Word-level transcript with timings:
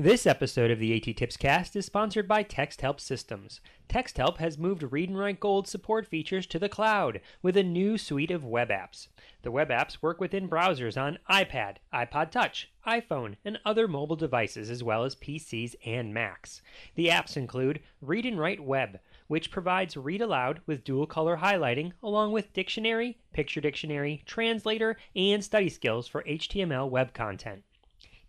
This 0.00 0.26
episode 0.26 0.70
of 0.70 0.78
the 0.78 0.96
AT 0.96 1.14
Tips 1.14 1.36
Cast 1.36 1.76
is 1.76 1.84
sponsored 1.84 2.26
by 2.26 2.42
TextHelp 2.42 3.00
Systems. 3.00 3.60
TextHelp 3.86 4.38
has 4.38 4.56
moved 4.56 4.82
Read 4.82 5.10
and 5.10 5.18
Write 5.18 5.40
Gold 5.40 5.68
support 5.68 6.06
features 6.06 6.46
to 6.46 6.58
the 6.58 6.70
cloud 6.70 7.20
with 7.42 7.54
a 7.54 7.62
new 7.62 7.98
suite 7.98 8.30
of 8.30 8.42
web 8.42 8.70
apps. 8.70 9.08
The 9.42 9.50
web 9.50 9.68
apps 9.68 9.98
work 10.00 10.18
within 10.18 10.48
browsers 10.48 10.98
on 10.98 11.18
iPad, 11.28 11.76
iPod 11.92 12.30
Touch, 12.30 12.70
iPhone, 12.86 13.36
and 13.44 13.60
other 13.66 13.86
mobile 13.86 14.16
devices, 14.16 14.70
as 14.70 14.82
well 14.82 15.04
as 15.04 15.16
PCs 15.16 15.74
and 15.84 16.14
Macs. 16.14 16.62
The 16.94 17.08
apps 17.08 17.36
include 17.36 17.80
Read 18.00 18.24
and 18.24 18.38
Write 18.40 18.60
Web, 18.64 19.00
which 19.26 19.50
provides 19.50 19.98
read 19.98 20.22
aloud 20.22 20.62
with 20.64 20.82
dual 20.82 21.06
color 21.06 21.36
highlighting, 21.36 21.92
along 22.02 22.32
with 22.32 22.54
dictionary, 22.54 23.18
picture 23.34 23.60
dictionary, 23.60 24.22
translator, 24.24 24.96
and 25.14 25.44
study 25.44 25.68
skills 25.68 26.08
for 26.08 26.22
HTML 26.22 26.88
web 26.88 27.12
content 27.12 27.64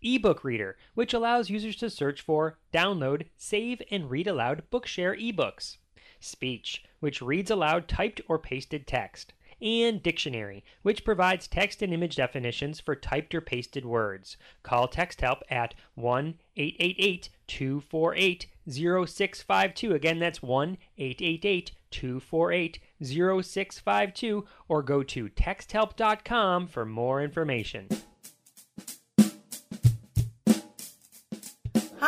ebook 0.02 0.44
reader, 0.44 0.76
which 0.94 1.14
allows 1.14 1.50
users 1.50 1.76
to 1.76 1.90
search 1.90 2.20
for, 2.20 2.58
download, 2.72 3.26
save, 3.36 3.82
and 3.90 4.10
read 4.10 4.26
aloud 4.26 4.62
Bookshare 4.70 5.18
ebooks. 5.20 5.76
Speech, 6.20 6.84
which 7.00 7.22
reads 7.22 7.50
aloud 7.50 7.88
typed 7.88 8.20
or 8.28 8.38
pasted 8.38 8.86
text. 8.86 9.32
And 9.60 10.02
Dictionary, 10.02 10.64
which 10.82 11.04
provides 11.04 11.46
text 11.46 11.82
and 11.82 11.92
image 11.92 12.16
definitions 12.16 12.80
for 12.80 12.96
typed 12.96 13.34
or 13.34 13.40
pasted 13.40 13.84
words. 13.84 14.36
Call 14.64 14.88
TextHelp 14.88 15.42
at 15.48 15.74
1 15.94 16.34
888 16.56 17.28
248 17.46 18.46
0652. 18.68 19.94
Again, 19.94 20.18
that's 20.18 20.42
1 20.42 20.78
888 20.98 21.72
248 21.90 22.78
0652, 23.00 24.44
or 24.68 24.82
go 24.82 25.02
to 25.02 25.28
texthelp.com 25.28 26.66
for 26.66 26.84
more 26.84 27.22
information. 27.22 27.88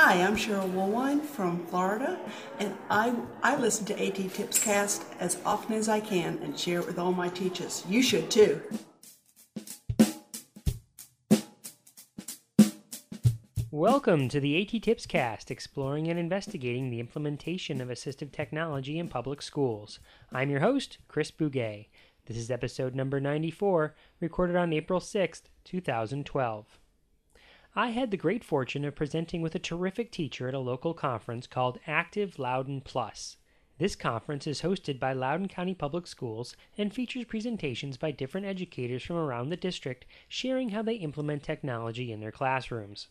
Hi, 0.07 0.21
I'm 0.21 0.37
Cheryl 0.37 0.71
Woolwine 0.71 1.23
from 1.23 1.65
Florida, 1.65 2.21
and 2.59 2.75
I, 2.91 3.15
I 3.43 3.57
listen 3.57 3.87
to 3.87 4.07
AT 4.07 4.17
Tips 4.35 4.63
Cast 4.63 5.03
as 5.19 5.39
often 5.47 5.75
as 5.77 5.89
I 5.89 6.01
can 6.01 6.39
and 6.43 6.59
share 6.59 6.81
it 6.81 6.87
with 6.87 6.99
all 6.99 7.13
my 7.13 7.31
teachers. 7.31 7.83
You 7.89 8.03
should 8.03 8.31
too. 8.31 8.61
Welcome 13.71 14.29
to 14.29 14.41
the 14.41 14.61
AT 14.61 14.83
Tips 14.83 15.07
Cast, 15.07 15.51
exploring 15.51 16.09
and 16.09 16.19
investigating 16.19 16.91
the 16.91 17.01
implementation 17.01 17.81
of 17.81 17.89
assistive 17.89 18.31
technology 18.31 18.99
in 18.99 19.09
public 19.09 19.41
schools. 19.41 20.01
I'm 20.31 20.51
your 20.51 20.61
host, 20.61 20.99
Chris 21.09 21.31
Bugaj. 21.31 21.87
This 22.27 22.37
is 22.37 22.51
episode 22.51 22.95
number 22.95 23.21
94, 23.21 23.95
recorded 24.21 24.57
on 24.57 24.75
April 24.75 25.01
6th, 25.01 25.45
2012. 25.65 26.79
I 27.77 27.89
had 27.89 28.13
the 28.13 28.17
great 28.17 28.45
fortune 28.45 28.85
of 28.85 28.95
presenting 28.95 29.43
with 29.43 29.57
a 29.57 29.59
terrific 29.59 30.13
teacher 30.13 30.47
at 30.47 30.55
a 30.55 30.61
local 30.61 30.95
conference 30.95 31.49
called 31.49 31.81
Active 31.89 32.39
Loudoun 32.39 32.81
Plus. 32.81 33.37
This 33.79 33.97
conference 33.97 34.47
is 34.47 34.63
hosted 34.63 35.01
by 35.01 35.13
Loudoun 35.13 35.49
County 35.49 35.75
Public 35.75 36.07
Schools 36.07 36.55
and 36.79 36.95
features 36.95 37.25
presentations 37.25 37.97
by 37.97 38.13
different 38.13 38.47
educators 38.47 39.03
from 39.03 39.17
around 39.17 39.49
the 39.49 39.57
district 39.57 40.07
sharing 40.29 40.69
how 40.69 40.83
they 40.83 40.95
implement 40.95 41.43
technology 41.43 42.13
in 42.13 42.21
their 42.21 42.31
classrooms. 42.31 43.09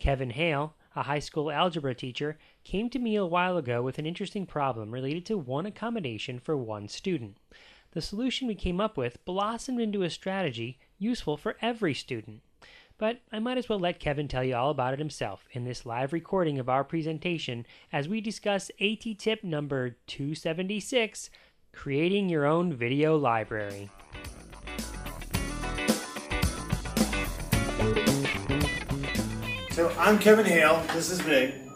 Kevin 0.00 0.30
Hale, 0.30 0.74
a 0.96 1.04
high 1.04 1.20
school 1.20 1.48
algebra 1.48 1.94
teacher, 1.94 2.36
came 2.64 2.90
to 2.90 2.98
me 2.98 3.14
a 3.14 3.24
while 3.24 3.56
ago 3.56 3.80
with 3.80 4.00
an 4.00 4.06
interesting 4.06 4.44
problem 4.44 4.90
related 4.90 5.24
to 5.26 5.38
one 5.38 5.66
accommodation 5.66 6.40
for 6.40 6.56
one 6.56 6.88
student. 6.88 7.36
The 7.92 8.02
solution 8.02 8.48
we 8.48 8.56
came 8.56 8.80
up 8.80 8.96
with 8.96 9.24
blossomed 9.24 9.80
into 9.80 10.02
a 10.02 10.10
strategy 10.10 10.80
useful 10.98 11.36
for 11.36 11.56
every 11.62 11.94
student. 11.94 12.40
But 13.00 13.22
I 13.32 13.38
might 13.38 13.56
as 13.56 13.66
well 13.66 13.78
let 13.78 13.98
Kevin 13.98 14.28
tell 14.28 14.44
you 14.44 14.54
all 14.54 14.70
about 14.70 14.92
it 14.92 14.98
himself 14.98 15.48
in 15.52 15.64
this 15.64 15.86
live 15.86 16.12
recording 16.12 16.58
of 16.58 16.68
our 16.68 16.84
presentation 16.84 17.64
as 17.90 18.10
we 18.10 18.20
discuss 18.20 18.70
AT 18.78 19.18
tip 19.18 19.42
number 19.42 19.96
276 20.06 21.30
creating 21.72 22.28
your 22.28 22.44
own 22.44 22.74
video 22.74 23.16
library. 23.16 23.88
So 29.70 29.90
I'm 29.98 30.18
Kevin 30.18 30.44
Hale. 30.44 30.84
This 30.92 31.10
is 31.10 31.26
me. 31.26 31.69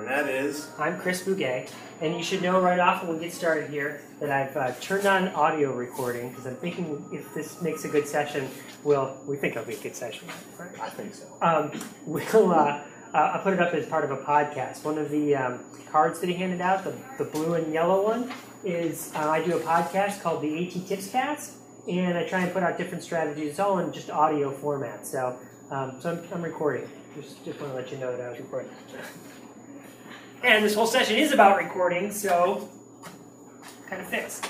And 0.00 0.08
that 0.08 0.30
is. 0.30 0.66
I'm 0.78 0.98
Chris 0.98 1.22
Bugaj, 1.22 1.70
and 2.00 2.16
you 2.16 2.22
should 2.22 2.40
know 2.40 2.58
right 2.58 2.78
off 2.78 3.04
when 3.04 3.18
we 3.18 3.24
get 3.24 3.34
started 3.34 3.68
here 3.68 4.00
that 4.18 4.30
I've 4.30 4.56
uh, 4.56 4.72
turned 4.80 5.04
on 5.04 5.28
audio 5.28 5.74
recording 5.74 6.30
because 6.30 6.46
I'm 6.46 6.56
thinking 6.56 7.04
if 7.12 7.34
this 7.34 7.60
makes 7.60 7.84
a 7.84 7.88
good 7.88 8.08
session, 8.08 8.48
we'll 8.82 9.14
we 9.26 9.36
think 9.36 9.56
it'll 9.56 9.66
be 9.66 9.74
a 9.74 9.78
good 9.78 9.94
session. 9.94 10.26
Right? 10.58 10.70
I 10.80 10.88
think 10.88 11.14
so. 11.14 11.26
Um, 11.42 11.78
we'll 12.06 12.50
uh, 12.50 12.80
uh, 13.12 13.16
I'll 13.18 13.42
put 13.42 13.52
it 13.52 13.60
up 13.60 13.74
as 13.74 13.84
part 13.84 14.04
of 14.04 14.10
a 14.10 14.16
podcast. 14.16 14.84
One 14.84 14.96
of 14.96 15.10
the 15.10 15.36
um, 15.36 15.60
cards 15.90 16.18
that 16.20 16.28
he 16.28 16.34
handed 16.34 16.62
out, 16.62 16.82
the, 16.82 16.94
the 17.18 17.24
blue 17.24 17.52
and 17.52 17.70
yellow 17.70 18.02
one, 18.02 18.32
is 18.64 19.12
uh, 19.14 19.28
I 19.28 19.44
do 19.44 19.58
a 19.58 19.60
podcast 19.60 20.22
called 20.22 20.40
the 20.40 20.66
AT 20.66 20.86
Tips 20.86 21.10
Cast, 21.10 21.56
and 21.86 22.16
I 22.16 22.26
try 22.26 22.40
and 22.40 22.50
put 22.54 22.62
out 22.62 22.78
different 22.78 23.04
strategies. 23.04 23.60
All 23.60 23.80
in 23.80 23.92
just 23.92 24.08
audio 24.08 24.50
format. 24.50 25.06
So 25.06 25.38
um, 25.70 26.00
so 26.00 26.12
I'm, 26.12 26.22
I'm 26.32 26.42
recording. 26.42 26.88
Just 27.14 27.44
just 27.44 27.60
want 27.60 27.72
to 27.72 27.76
let 27.76 27.92
you 27.92 27.98
know 27.98 28.16
that 28.16 28.24
I 28.24 28.30
was 28.30 28.38
recording. 28.38 28.70
And 30.42 30.64
this 30.64 30.74
whole 30.74 30.86
session 30.86 31.16
is 31.16 31.32
about 31.32 31.58
recording, 31.58 32.10
so 32.10 32.68
kind 33.88 34.00
of 34.00 34.08
fits. 34.08 34.40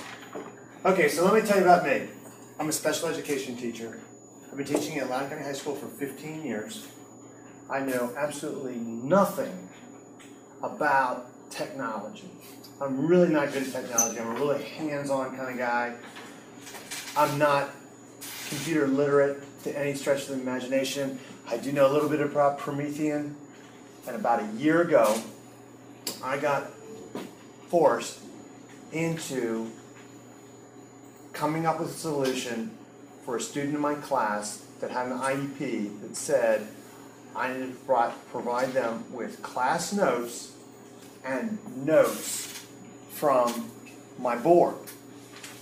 Okay, 0.84 1.08
so 1.08 1.24
let 1.24 1.34
me 1.34 1.46
tell 1.46 1.58
you 1.58 1.64
about 1.64 1.84
me. 1.84 2.08
I'm 2.58 2.68
a 2.68 2.72
special 2.72 3.08
education 3.08 3.56
teacher. 3.56 3.98
I've 4.50 4.56
been 4.56 4.66
teaching 4.66 4.98
at 4.98 5.10
Loudoun 5.10 5.30
County 5.30 5.42
High 5.42 5.52
School 5.52 5.74
for 5.74 5.86
15 5.86 6.44
years. 6.44 6.86
I 7.68 7.80
know 7.80 8.14
absolutely 8.16 8.76
nothing 8.76 9.68
about 10.62 11.26
technology. 11.50 12.30
I'm 12.80 13.06
really 13.06 13.28
not 13.28 13.52
good 13.52 13.64
at 13.64 13.72
technology. 13.72 14.20
I'm 14.20 14.28
a 14.28 14.34
really 14.34 14.62
hands-on 14.62 15.36
kind 15.36 15.50
of 15.50 15.58
guy. 15.58 15.94
I'm 17.16 17.36
not 17.38 17.70
computer 18.48 18.86
literate 18.86 19.42
to 19.64 19.76
any 19.76 19.94
stretch 19.94 20.22
of 20.22 20.28
the 20.28 20.34
imagination. 20.34 21.18
I 21.48 21.56
do 21.56 21.72
know 21.72 21.90
a 21.90 21.92
little 21.92 22.08
bit 22.08 22.20
about 22.20 22.58
Promethean. 22.58 23.36
And 24.06 24.16
about 24.16 24.42
a 24.42 24.46
year 24.56 24.80
ago, 24.80 25.20
I 26.22 26.36
got 26.36 26.70
forced 27.69 28.19
into 28.92 29.70
coming 31.32 31.64
up 31.66 31.81
with 31.81 31.91
a 31.91 31.94
solution 31.94 32.72
for 33.25 33.36
a 33.36 33.41
student 33.41 33.75
in 33.75 33.81
my 33.81 33.94
class 33.94 34.64
that 34.81 34.91
had 34.91 35.06
an 35.06 35.19
IEP 35.19 36.00
that 36.03 36.16
said 36.16 36.66
I 37.34 37.53
needed 37.53 37.76
to 37.86 38.12
provide 38.31 38.72
them 38.72 39.04
with 39.12 39.42
class 39.42 39.92
notes 39.92 40.53
and 41.25 41.58
notes 41.86 42.66
from 43.12 43.70
my 44.19 44.37
board. 44.37 44.75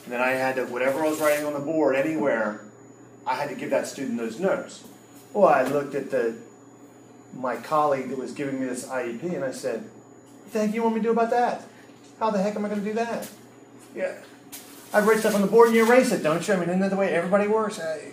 And 0.04 0.12
then 0.12 0.20
I 0.20 0.30
had 0.30 0.56
to, 0.56 0.64
whatever 0.64 1.04
I 1.04 1.10
was 1.10 1.20
writing 1.20 1.44
on 1.44 1.52
the 1.52 1.60
board 1.60 1.94
anywhere, 1.94 2.62
I 3.26 3.34
had 3.34 3.50
to 3.50 3.54
give 3.54 3.70
that 3.70 3.86
student 3.86 4.16
those 4.16 4.40
notes. 4.40 4.84
Well, 5.34 5.48
I 5.48 5.62
looked 5.62 5.94
at 5.94 6.10
the 6.10 6.36
my 7.34 7.56
colleague 7.56 8.08
that 8.08 8.18
was 8.18 8.32
giving 8.32 8.58
me 8.58 8.66
this 8.66 8.86
IEP 8.86 9.22
and 9.22 9.44
I 9.44 9.52
said, 9.52 9.88
the 10.52 10.60
heck 10.60 10.70
do 10.70 10.76
you 10.76 10.82
want 10.82 10.94
me 10.94 11.00
to 11.00 11.06
do 11.06 11.12
about 11.12 11.30
that? 11.30 11.62
How 12.18 12.30
the 12.30 12.42
heck 12.42 12.56
am 12.56 12.64
I 12.64 12.68
going 12.68 12.80
to 12.80 12.86
do 12.86 12.94
that? 12.94 13.28
Yeah. 13.94 14.14
I 14.92 15.00
write 15.00 15.18
stuff 15.18 15.34
on 15.34 15.42
the 15.42 15.46
board 15.46 15.68
and 15.68 15.76
you 15.76 15.86
erase 15.86 16.12
it, 16.12 16.22
don't 16.22 16.46
you? 16.46 16.54
I 16.54 16.56
mean, 16.56 16.68
isn't 16.68 16.80
that 16.80 16.90
the 16.90 16.96
way 16.96 17.12
everybody 17.12 17.46
works? 17.46 17.78
I, 17.78 18.10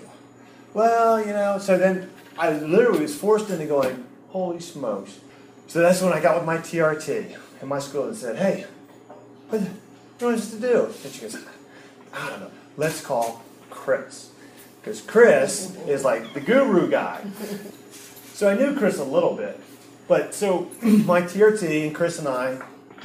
well, 0.74 1.19
you 1.19 1.31
know, 1.31 1.57
so 1.57 1.78
then 1.78 2.09
I 2.38 2.51
literally 2.51 3.01
was 3.01 3.16
forced 3.16 3.50
into 3.50 3.66
going, 3.66 4.06
holy 4.29 4.59
smokes. 4.59 5.19
So 5.68 5.79
that's 5.79 6.01
when 6.01 6.13
I 6.13 6.19
got 6.19 6.35
with 6.35 6.45
my 6.45 6.57
TRT 6.57 7.38
in 7.62 7.68
my 7.68 7.79
school 7.79 8.07
and 8.07 8.16
said, 8.16 8.35
hey, 8.35 8.66
what, 9.50 9.62
what 9.62 9.69
do 10.19 10.25
you 10.25 10.31
want 10.31 10.38
us 10.38 10.51
to 10.51 10.59
do? 10.59 10.85
And 11.03 11.13
she 11.13 11.22
goes, 11.22 11.38
I 12.13 12.29
don't 12.29 12.40
know. 12.41 12.51
Let's 12.78 13.01
call 13.01 13.44
Chris. 13.69 14.31
Because 14.81 15.01
Chris 15.01 15.75
is 15.88 16.03
like 16.03 16.34
the 16.34 16.41
guru 16.41 16.90
guy. 16.90 17.24
So 18.35 18.50
I 18.50 18.53
knew 18.53 18.75
Chris 18.75 19.00
a 19.00 19.03
little 19.06 19.34
bit. 19.34 19.57
But 20.07 20.33
so 20.33 20.69
my 20.81 21.21
TRT 21.21 21.88
and 21.88 21.95
Chris 21.95 22.19
and 22.19 22.27
I 22.27 22.59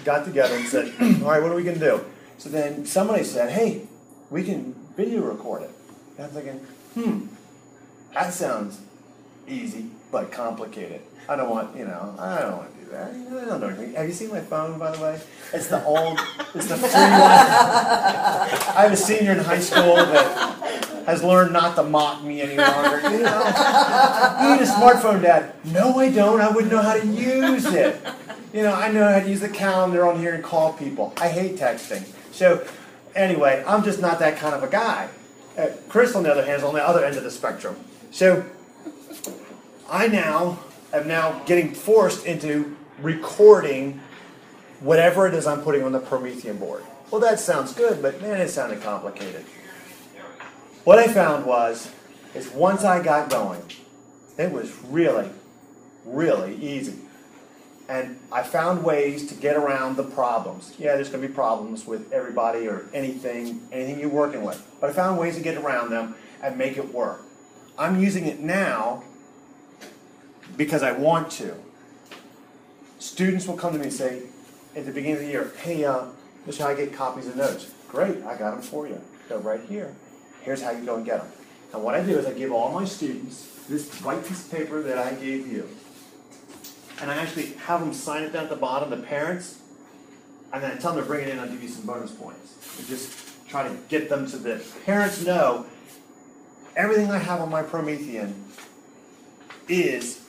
got 0.05 0.25
together 0.25 0.55
and 0.55 0.67
said, 0.67 0.93
all 1.23 1.31
right, 1.31 1.43
what 1.43 1.51
are 1.51 1.57
we 1.57 1.63
going 1.63 1.79
to 1.79 1.85
do? 1.85 2.05
So 2.39 2.49
then 2.49 2.87
somebody 2.87 3.25
said, 3.25 3.51
hey, 3.51 3.83
we 4.31 4.45
can 4.45 4.75
video 4.97 5.23
record 5.23 5.63
it. 5.63 5.71
And 6.17 6.27
I'm 6.27 6.33
thinking, 6.33 6.59
hmm, 6.95 7.27
that 8.15 8.33
sounds 8.33 8.81
easy 9.47 9.87
but 10.11 10.33
complicated. 10.33 11.03
I 11.29 11.37
don't 11.37 11.51
want, 11.51 11.77
you 11.77 11.85
know, 11.85 12.15
I 12.19 12.41
don't 12.41 12.57
want 12.57 12.75
to 12.75 12.85
do 12.85 12.91
that. 12.91 13.11
I 13.11 13.45
don't 13.45 13.61
know 13.61 13.69
anything. 13.69 13.95
Have 13.95 14.07
you 14.07 14.13
seen 14.13 14.31
my 14.31 14.41
phone, 14.41 14.79
by 14.79 14.91
the 14.91 15.03
way? 15.03 15.21
It's 15.53 15.69
the 15.69 15.85
old, 15.85 16.19
it's 16.55 16.67
the 16.67 16.77
free 16.77 16.89
one. 16.89 16.93
I 16.93 18.83
have 18.83 18.93
a 18.93 18.97
senior 18.97 19.33
in 19.33 19.39
high 19.39 19.61
school 19.61 19.97
that 19.97 21.00
has 21.07 21.23
learned 21.23 21.53
not 21.53 21.77
to 21.77 21.83
mock 21.83 22.23
me 22.23 22.41
any 22.43 22.57
longer. 22.57 23.01
You 23.11 23.23
know, 23.23 23.39
you 24.41 24.51
need 24.53 24.63
a 24.63 24.67
smartphone, 24.67 25.23
Dad. 25.23 25.55
No, 25.67 25.97
I 25.97 26.11
don't. 26.11 26.41
I 26.41 26.51
wouldn't 26.51 26.73
know 26.73 26.83
how 26.83 26.95
to 26.95 27.07
use 27.07 27.67
it. 27.67 28.01
You 28.53 28.63
know, 28.63 28.75
I 28.75 28.91
know 28.91 29.05
how 29.05 29.21
to 29.21 29.29
use 29.29 29.41
the 29.41 29.49
calendar 29.49 30.07
on 30.07 30.19
here 30.19 30.35
and 30.35 30.43
call 30.43 30.73
people. 30.73 31.13
I 31.19 31.29
hate 31.29 31.57
texting. 31.57 32.05
So, 32.33 32.67
anyway, 33.15 33.63
I'm 33.67 33.85
just 33.85 34.01
not 34.01 34.19
that 34.19 34.39
kind 34.39 34.55
of 34.55 34.63
a 34.63 34.69
guy. 34.69 35.09
Uh, 35.57 35.69
Chris, 35.89 36.15
on 36.15 36.23
the 36.25 36.31
other 36.31 36.45
hand, 36.45 36.59
is 36.59 36.65
on 36.65 36.75
the 36.75 36.87
other 36.87 37.05
end 37.05 37.17
of 37.17 37.25
the 37.25 37.31
spectrum. 37.31 37.77
So, 38.11 38.45
I 39.89 40.09
now 40.09 40.59
am 40.93 41.07
now 41.07 41.43
getting 41.45 41.75
forced 41.75 42.27
into 42.27 42.77
recording 43.01 44.01
whatever 44.81 45.27
it 45.27 45.35
is 45.35 45.47
I'm 45.47 45.63
putting 45.63 45.83
on 45.83 45.93
the 45.93 46.01
Promethean 46.01 46.59
board. 46.59 46.83
Well, 47.11 47.21
that 47.21 47.41
sounds 47.41 47.73
good, 47.73 48.01
but 48.03 48.21
man, 48.21 48.41
it 48.41 48.49
sounded 48.49 48.83
complicated. 48.83 49.45
What 50.85 50.99
I 50.99 51.09
found 51.09 51.45
was, 51.45 51.91
is 52.35 52.49
once 52.51 52.85
I 52.85 53.03
got 53.03 53.29
going, 53.29 53.63
it 54.39 54.51
was 54.51 54.75
really, 54.85 55.29
really 56.07 56.57
easy. 56.57 56.99
And 57.89 58.19
I 58.33 58.45
found 58.45 58.85
ways 58.85 59.27
to 59.27 59.35
get 59.35 59.57
around 59.57 59.97
the 59.97 60.05
problems. 60.05 60.73
Yeah, 60.79 60.95
there's 60.95 61.11
going 61.11 61.21
to 61.23 61.29
be 61.29 61.35
problems 61.35 61.87
with 61.87 62.13
everybody 62.13 62.67
or 62.67 62.87
anything, 62.95 63.67
anything 63.73 64.01
you're 64.01 64.09
working 64.09 64.43
with. 64.43 64.65
But 64.81 64.91
I 64.91 64.93
found 64.93 65.19
ways 65.19 65.35
to 65.35 65.43
get 65.43 65.59
around 65.59 65.91
them 65.91 66.15
and 66.43 66.57
make 66.57 66.79
it 66.79 66.95
work. 66.95 67.23
I'm 67.77 68.01
using 68.01 68.27
it 68.27 68.41
now 68.41 69.03
because 70.57 70.83
I 70.83 70.93
want 70.93 71.31
to. 71.33 71.55
Students 73.01 73.47
will 73.47 73.57
come 73.57 73.73
to 73.73 73.79
me 73.79 73.87
and 73.87 73.93
say, 73.93 74.23
at 74.77 74.87
the 74.87 74.93
beginning 74.93 75.17
of 75.17 75.21
the 75.21 75.27
year, 75.27 75.53
hey, 75.63 75.85
uh, 75.85 76.05
this 76.47 76.55
is 76.55 76.61
how 76.61 76.69
I 76.69 76.75
get 76.75 76.93
copies 76.95 77.27
of 77.27 77.37
notes. 77.37 77.73
Great, 77.89 78.23
I 78.25 78.37
got 78.39 78.53
them 78.53 78.63
for 78.63 78.87
you. 78.87 79.01
They're 79.29 79.39
right 79.39 79.63
here. 79.69 79.95
Here's 80.43 80.63
how 80.63 80.71
you 80.71 80.85
go 80.85 80.97
and 80.97 81.05
get 81.05 81.21
them. 81.21 81.33
And 81.73 81.83
what 81.83 81.95
I 81.95 82.03
do 82.03 82.19
is 82.19 82.27
I 82.27 82.33
give 82.33 82.53
all 82.53 82.73
my 82.73 82.85
students 82.85 83.47
this 83.69 83.93
white 84.03 84.25
piece 84.27 84.45
of 84.45 84.53
paper 84.53 84.83
that 84.83 84.99
I 84.99 85.13
gave 85.13 85.47
you. 85.47 85.69
And 87.01 87.11
I 87.11 87.17
actually 87.17 87.53
have 87.53 87.81
them 87.81 87.93
sign 87.93 88.25
it 88.25 88.33
down 88.33 88.45
at 88.45 88.51
the 88.51 88.57
bottom, 88.57 88.91
the 88.91 88.97
parents, 88.97 89.61
and 90.53 90.63
then 90.63 90.73
I 90.73 90.77
tell 90.77 90.95
them 90.95 91.03
to 91.03 91.07
bring 91.07 91.27
it 91.27 91.31
in, 91.31 91.39
I'll 91.39 91.49
give 91.49 91.63
you 91.63 91.69
some 91.69 91.87
bonus 91.87 92.11
points. 92.11 92.79
And 92.79 92.87
just 92.89 93.49
try 93.49 93.67
to 93.67 93.77
get 93.89 94.09
them 94.09 94.27
to 94.31 94.37
the 94.37 94.63
parents 94.85 95.25
know 95.25 95.67
everything 96.77 97.11
I 97.11 97.19
have 97.19 97.41
on 97.41 97.51
my 97.51 97.63
Promethean 97.63 98.45
is 99.69 100.21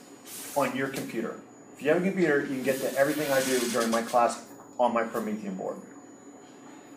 on 0.55 0.75
your 0.75 0.89
computer. 0.89 1.39
If 1.75 1.83
you 1.83 1.89
have 1.89 2.01
a 2.01 2.05
computer, 2.05 2.41
you 2.41 2.47
can 2.47 2.63
get 2.63 2.79
to 2.81 2.93
everything 2.97 3.31
I 3.31 3.41
do 3.43 3.59
during 3.71 3.89
my 3.89 4.01
class 4.01 4.43
on 4.79 4.93
my 4.93 5.03
Promethean 5.03 5.55
board. 5.55 5.77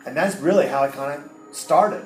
And 0.07 0.17
that's 0.17 0.37
really 0.37 0.67
how 0.67 0.83
I 0.83 0.89
kind 0.89 1.23
of 1.23 1.57
started. 1.57 2.05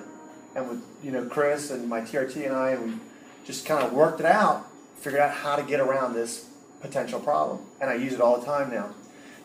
And 0.55 0.69
with 0.69 0.83
you 1.03 1.11
know 1.11 1.25
Chris 1.27 1.71
and 1.71 1.89
my 1.89 2.01
TRT 2.01 2.47
and 2.47 2.55
I, 2.55 2.71
and 2.71 2.85
we 2.85 2.99
just 3.45 3.67
kind 3.67 3.85
of 3.85 3.93
worked 3.93 4.21
it 4.21 4.27
out, 4.27 4.67
figured 5.01 5.21
out 5.21 5.33
how 5.33 5.57
to 5.57 5.63
get 5.63 5.81
around 5.81 6.15
this 6.15 6.49
potential 6.81 7.21
problem. 7.21 7.61
And 7.81 7.91
I 7.91 7.95
use 7.95 8.13
it 8.13 8.21
all 8.21 8.39
the 8.39 8.47
time 8.47 8.71
now. 8.71 8.95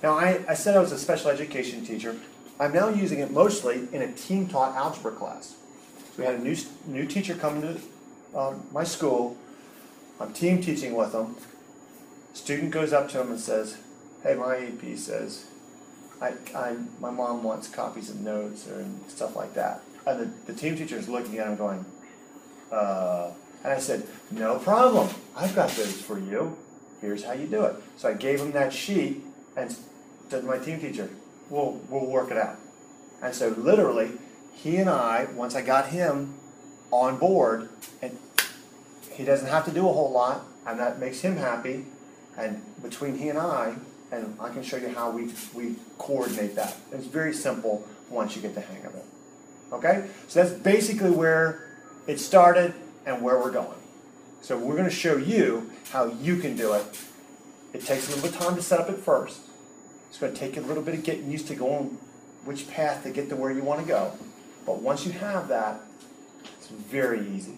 Now, 0.01 0.17
I, 0.17 0.41
I 0.49 0.53
said 0.53 0.75
I 0.75 0.81
was 0.81 0.91
a 0.91 0.97
special 0.97 1.31
education 1.31 1.85
teacher. 1.85 2.17
I'm 2.59 2.73
now 2.73 2.89
using 2.89 3.19
it 3.19 3.31
mostly 3.31 3.87
in 3.93 4.01
a 4.01 4.11
team 4.11 4.47
taught 4.47 4.75
algebra 4.75 5.13
class. 5.13 5.55
So 5.97 6.13
we 6.17 6.25
had 6.25 6.35
a 6.35 6.43
new, 6.43 6.55
new 6.85 7.05
teacher 7.05 7.33
come 7.33 7.61
to 7.61 7.79
uh, 8.35 8.53
my 8.71 8.83
school. 8.83 9.37
I'm 10.19 10.33
team 10.33 10.61
teaching 10.61 10.93
with 10.95 11.13
them. 11.13 11.37
Student 12.33 12.71
goes 12.71 12.91
up 12.91 13.09
to 13.09 13.21
him 13.21 13.31
and 13.31 13.39
says, 13.39 13.77
Hey, 14.21 14.35
my 14.35 14.57
AP 14.57 14.97
says, 14.97 15.45
I, 16.21 16.33
I, 16.55 16.75
my 16.99 17.09
mom 17.09 17.43
wants 17.43 17.67
copies 17.67 18.09
of 18.09 18.19
notes 18.19 18.67
or 18.67 18.79
and 18.79 19.09
stuff 19.09 19.35
like 19.35 19.53
that. 19.53 19.81
And 20.05 20.19
the, 20.19 20.51
the 20.51 20.57
team 20.57 20.75
teacher 20.75 20.97
is 20.97 21.07
looking 21.07 21.37
at 21.39 21.47
him 21.47 21.55
going, 21.55 21.85
uh, 22.71 23.31
and 23.63 23.73
I 23.73 23.79
said, 23.79 24.05
No 24.31 24.59
problem. 24.59 25.09
I've 25.35 25.55
got 25.55 25.69
those 25.69 26.01
for 26.01 26.19
you. 26.19 26.57
Here's 27.01 27.23
how 27.23 27.33
you 27.33 27.47
do 27.47 27.63
it. 27.65 27.75
So 27.97 28.09
I 28.09 28.13
gave 28.13 28.39
him 28.39 28.51
that 28.51 28.73
sheet 28.73 29.23
and 29.55 29.75
said 30.29 30.41
to 30.41 30.47
my 30.47 30.57
team 30.57 30.79
teacher, 30.79 31.09
We'll, 31.49 31.79
we'll 31.89 32.05
work 32.05 32.31
it 32.31 32.37
out. 32.37 32.57
And 33.21 33.33
so 33.33 33.49
literally, 33.49 34.11
he 34.53 34.77
and 34.77 34.89
I, 34.89 35.25
once 35.33 35.55
I 35.55 35.61
got 35.61 35.89
him 35.89 36.35
on 36.91 37.17
board, 37.17 37.69
and 38.01 38.17
he 39.11 39.23
doesn't 39.23 39.47
have 39.47 39.65
to 39.65 39.71
do 39.71 39.87
a 39.87 39.93
whole 39.93 40.11
lot, 40.11 40.45
and 40.65 40.79
that 40.79 40.99
makes 40.99 41.21
him 41.21 41.37
happy. 41.37 41.85
And 42.37 42.61
between 42.81 43.17
he 43.17 43.29
and 43.29 43.37
I, 43.37 43.75
and 44.11 44.35
I 44.39 44.49
can 44.49 44.63
show 44.63 44.77
you 44.77 44.89
how 44.89 45.11
we, 45.11 45.31
we 45.53 45.75
coordinate 45.97 46.55
that. 46.55 46.75
It's 46.91 47.05
very 47.05 47.33
simple 47.33 47.87
once 48.09 48.35
you 48.35 48.41
get 48.41 48.55
the 48.55 48.61
hang 48.61 48.85
of 48.85 48.95
it. 48.95 49.05
Okay? 49.73 50.07
So 50.27 50.43
that's 50.43 50.55
basically 50.61 51.11
where 51.11 51.67
it 52.07 52.19
started 52.19 52.73
and 53.05 53.21
where 53.21 53.37
we're 53.37 53.51
going. 53.51 53.77
So 54.41 54.57
we're 54.57 54.75
going 54.75 54.89
to 54.89 54.95
show 54.95 55.17
you 55.17 55.71
how 55.91 56.05
you 56.05 56.37
can 56.37 56.55
do 56.55 56.73
it. 56.73 56.83
It 57.73 57.83
takes 57.83 58.07
a 58.07 58.15
little 58.15 58.29
bit 58.29 58.39
of 58.39 58.45
time 58.45 58.55
to 58.55 58.61
set 58.61 58.79
up 58.79 58.89
at 58.89 58.99
first. 58.99 59.41
It's 60.09 60.19
going 60.19 60.33
to 60.33 60.39
take 60.39 60.57
a 60.57 60.61
little 60.61 60.83
bit 60.83 60.93
of 60.93 61.03
getting 61.03 61.31
used 61.31 61.47
to 61.47 61.55
going 61.55 61.97
which 62.45 62.69
path 62.69 63.03
to 63.03 63.09
get 63.09 63.29
to 63.29 63.35
where 63.35 63.51
you 63.51 63.63
want 63.63 63.81
to 63.81 63.87
go. 63.87 64.11
But 64.65 64.81
once 64.81 65.05
you 65.05 65.11
have 65.13 65.47
that, 65.47 65.81
it's 66.57 66.67
very 66.67 67.27
easy. 67.29 67.55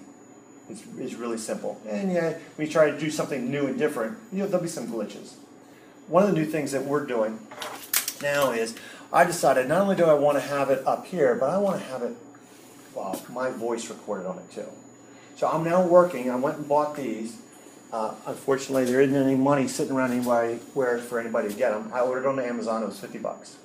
It's, 0.70 0.84
it's 0.98 1.14
really 1.14 1.38
simple. 1.38 1.80
And 1.88 2.12
yeah, 2.12 2.38
when 2.56 2.68
you 2.68 2.72
try 2.72 2.90
to 2.90 3.00
do 3.00 3.12
something 3.12 3.52
new 3.52 3.68
and 3.68 3.78
different, 3.78 4.18
you 4.32 4.40
know, 4.40 4.48
there'll 4.48 4.64
be 4.64 4.70
some 4.70 4.88
glitches. 4.88 5.34
One 6.08 6.24
of 6.24 6.30
the 6.30 6.36
new 6.36 6.46
things 6.46 6.72
that 6.72 6.84
we're 6.86 7.06
doing 7.06 7.40
now 8.22 8.52
is 8.52 8.76
I 9.16 9.24
decided 9.24 9.70
not 9.70 9.80
only 9.80 9.96
do 9.96 10.04
I 10.04 10.14
want 10.14 10.38
to 10.38 10.42
have 10.42 10.70
it 10.70 10.86
up 10.86 11.06
here, 11.06 11.36
but 11.36 11.50
I 11.50 11.58
want 11.58 11.80
to 11.80 11.88
have 11.88 12.02
it, 12.02 12.18
well, 12.94 13.20
my 13.30 13.50
voice 13.50 13.88
recorded 13.90 14.28
on 14.28 14.38
it 14.40 14.52
too. 14.52 14.68
So 15.38 15.48
I'm 15.48 15.64
now 15.64 15.88
working, 15.88 16.30
I 16.30 16.36
went 16.36 16.58
and 16.58 16.68
bought 16.68 16.98
these. 16.98 17.38
Uh, 17.94 18.14
unfortunately, 18.28 18.84
there 18.84 19.00
isn't 19.00 19.16
any 19.16 19.36
money 19.36 19.70
sitting 19.70 19.96
around 19.96 20.12
anywhere 20.12 20.98
for 20.98 21.18
anybody 21.18 21.48
to 21.48 21.54
get 21.54 21.70
them. 21.70 21.92
I 21.94 22.02
ordered 22.02 22.28
on 22.28 22.42
Amazon, 22.42 22.84
it 22.84 22.88
was 22.88 23.00
50 23.00 23.20
bucks. 23.20 23.56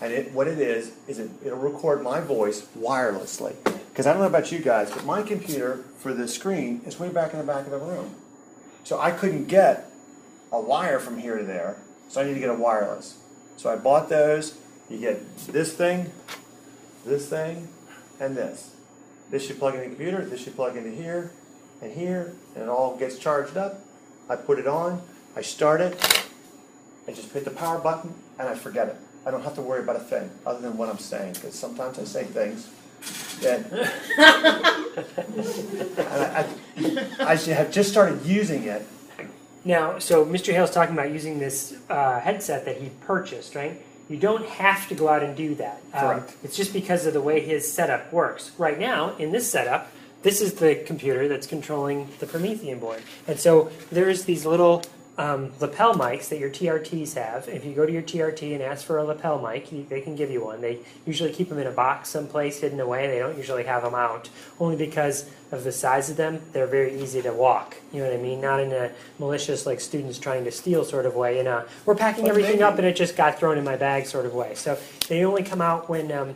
And 0.00 0.12
it, 0.12 0.30
what 0.30 0.46
it 0.46 0.60
is, 0.60 0.92
is 1.08 1.18
it, 1.18 1.30
it'll 1.44 1.58
record 1.58 2.04
my 2.04 2.20
voice 2.20 2.64
wirelessly. 2.78 3.56
Because 3.64 4.06
I 4.06 4.12
don't 4.12 4.22
know 4.22 4.28
about 4.28 4.52
you 4.52 4.60
guys, 4.60 4.88
but 4.92 5.04
my 5.04 5.22
computer 5.22 5.84
for 5.98 6.14
the 6.14 6.28
screen 6.28 6.80
is 6.86 7.00
way 7.00 7.08
back 7.08 7.32
in 7.32 7.40
the 7.40 7.44
back 7.44 7.64
of 7.64 7.72
the 7.72 7.78
room. 7.78 8.14
So 8.84 9.00
I 9.00 9.10
couldn't 9.10 9.46
get 9.46 9.90
a 10.52 10.60
wire 10.60 11.00
from 11.00 11.18
here 11.18 11.38
to 11.38 11.44
there, 11.44 11.78
so 12.08 12.20
I 12.20 12.24
need 12.24 12.34
to 12.34 12.40
get 12.40 12.50
a 12.50 12.54
wireless. 12.54 13.18
So 13.56 13.68
I 13.68 13.74
bought 13.74 14.08
those. 14.08 14.58
You 14.92 14.98
get 14.98 15.46
this 15.46 15.72
thing, 15.72 16.12
this 17.06 17.26
thing, 17.26 17.68
and 18.20 18.36
this. 18.36 18.74
This 19.30 19.46
should 19.46 19.58
plug 19.58 19.74
into 19.74 19.88
the 19.88 19.96
computer, 19.96 20.22
this 20.22 20.44
should 20.44 20.54
plug 20.54 20.76
into 20.76 20.90
here, 20.90 21.32
and 21.80 21.90
here, 21.90 22.34
and 22.54 22.64
it 22.64 22.68
all 22.68 22.98
gets 22.98 23.16
charged 23.16 23.56
up. 23.56 23.80
I 24.28 24.36
put 24.36 24.58
it 24.58 24.66
on, 24.66 25.00
I 25.34 25.40
start 25.40 25.80
it, 25.80 25.94
I 27.08 27.12
just 27.12 27.32
hit 27.32 27.46
the 27.46 27.50
power 27.50 27.78
button, 27.78 28.12
and 28.38 28.50
I 28.50 28.54
forget 28.54 28.88
it. 28.88 28.96
I 29.24 29.30
don't 29.30 29.42
have 29.42 29.54
to 29.54 29.62
worry 29.62 29.82
about 29.82 29.96
a 29.96 30.00
thing 30.00 30.30
other 30.44 30.60
than 30.60 30.76
what 30.76 30.90
I'm 30.90 30.98
saying, 30.98 31.34
because 31.34 31.54
sometimes 31.54 31.98
I 31.98 32.04
say 32.04 32.24
things 32.24 32.68
that 33.40 33.64
I, 35.98 36.46
I, 37.18 37.32
I 37.32 37.36
have 37.36 37.72
just 37.72 37.90
started 37.90 38.26
using 38.26 38.64
it. 38.64 38.86
Now, 39.64 39.98
so 40.00 40.26
Mr. 40.26 40.52
Hale's 40.52 40.70
talking 40.70 40.94
about 40.94 41.10
using 41.10 41.38
this 41.38 41.78
uh, 41.88 42.20
headset 42.20 42.66
that 42.66 42.76
he 42.76 42.90
purchased, 43.06 43.54
right? 43.54 43.80
You 44.12 44.18
don't 44.18 44.46
have 44.46 44.88
to 44.88 44.94
go 44.94 45.08
out 45.08 45.22
and 45.22 45.34
do 45.34 45.54
that. 45.54 45.82
Um, 45.94 46.00
Correct. 46.00 46.36
it's 46.44 46.56
just 46.56 46.72
because 46.72 47.06
of 47.06 47.14
the 47.14 47.20
way 47.20 47.40
his 47.40 47.72
setup 47.72 48.12
works. 48.12 48.52
Right 48.58 48.78
now, 48.78 49.16
in 49.16 49.32
this 49.32 49.50
setup, 49.50 49.90
this 50.22 50.40
is 50.40 50.54
the 50.54 50.76
computer 50.86 51.28
that's 51.28 51.46
controlling 51.46 52.08
the 52.18 52.26
Promethean 52.26 52.78
board. 52.78 53.02
And 53.26 53.40
so 53.40 53.70
there's 53.90 54.24
these 54.24 54.44
little 54.44 54.82
um, 55.18 55.52
lapel 55.60 55.94
mics 55.94 56.28
that 56.30 56.38
your 56.38 56.48
TRTs 56.48 57.14
have. 57.14 57.46
If 57.48 57.64
you 57.66 57.74
go 57.74 57.84
to 57.84 57.92
your 57.92 58.02
TRT 58.02 58.54
and 58.54 58.62
ask 58.62 58.86
for 58.86 58.96
a 58.96 59.04
lapel 59.04 59.38
mic, 59.40 59.70
you, 59.70 59.84
they 59.88 60.00
can 60.00 60.16
give 60.16 60.30
you 60.30 60.42
one. 60.42 60.60
They 60.62 60.78
usually 61.06 61.32
keep 61.32 61.50
them 61.50 61.58
in 61.58 61.66
a 61.66 61.70
box 61.70 62.08
someplace 62.08 62.60
hidden 62.60 62.80
away. 62.80 63.06
They 63.08 63.18
don't 63.18 63.36
usually 63.36 63.64
have 63.64 63.82
them 63.82 63.94
out, 63.94 64.30
only 64.58 64.76
because 64.76 65.28
of 65.50 65.64
the 65.64 65.72
size 65.72 66.08
of 66.08 66.16
them. 66.16 66.40
They're 66.52 66.66
very 66.66 66.98
easy 66.98 67.20
to 67.22 67.32
walk. 67.32 67.76
You 67.92 68.00
know 68.02 68.08
what 68.08 68.18
I 68.18 68.22
mean? 68.22 68.40
Not 68.40 68.60
in 68.60 68.72
a 68.72 68.90
malicious, 69.18 69.66
like 69.66 69.80
students 69.80 70.18
trying 70.18 70.44
to 70.44 70.50
steal 70.50 70.82
sort 70.84 71.04
of 71.04 71.14
way. 71.14 71.38
In 71.38 71.46
a 71.46 71.66
we're 71.84 71.94
packing 71.94 72.24
But 72.24 72.30
everything 72.30 72.52
maybe- 72.52 72.62
up 72.62 72.78
and 72.78 72.86
it 72.86 72.96
just 72.96 73.14
got 73.14 73.38
thrown 73.38 73.58
in 73.58 73.64
my 73.64 73.76
bag 73.76 74.06
sort 74.06 74.24
of 74.24 74.34
way. 74.34 74.54
So 74.54 74.78
they 75.08 75.24
only 75.24 75.42
come 75.42 75.60
out 75.60 75.90
when. 75.90 76.10
Um, 76.10 76.34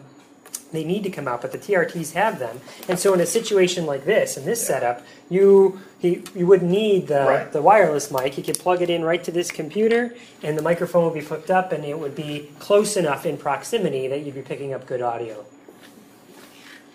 they 0.73 0.85
need 0.85 1.05
to 1.05 1.11
come 1.11 1.29
out, 1.29 1.43
but 1.43 1.53
the 1.53 1.59
TRTs 1.59 2.13
have 2.13 2.39
them. 2.39 2.61
And 2.89 2.99
so 2.99 3.15
in 3.15 3.21
a 3.21 3.27
situation 3.27 3.87
like 3.87 4.05
this, 4.05 4.37
in 4.37 4.45
this 4.45 4.67
setup, 4.67 5.03
you 5.31 5.81
he, 5.99 6.23
you 6.35 6.47
wouldn't 6.47 6.71
need 6.71 7.07
the, 7.07 7.21
Right. 7.21 7.53
the 7.53 7.63
wireless 7.63 8.11
mic. 8.11 8.37
You 8.37 8.45
could 8.45 8.59
plug 8.59 8.83
it 8.83 8.91
in 8.91 9.03
right 9.05 9.23
to 9.25 9.31
this 9.31 9.51
computer, 9.51 10.15
and 10.43 10.59
the 10.59 10.63
microphone 10.63 11.05
would 11.05 11.15
be 11.15 11.25
hooked 11.25 11.51
up, 11.51 11.73
and 11.73 11.85
it 11.85 11.99
would 11.99 12.15
be 12.15 12.51
close 12.59 12.97
enough 12.97 13.25
in 13.25 13.37
proximity 13.39 14.07
that 14.09 14.21
you'd 14.23 14.35
be 14.35 14.43
picking 14.43 14.75
up 14.75 14.87
good 14.87 15.01
audio. 15.01 15.45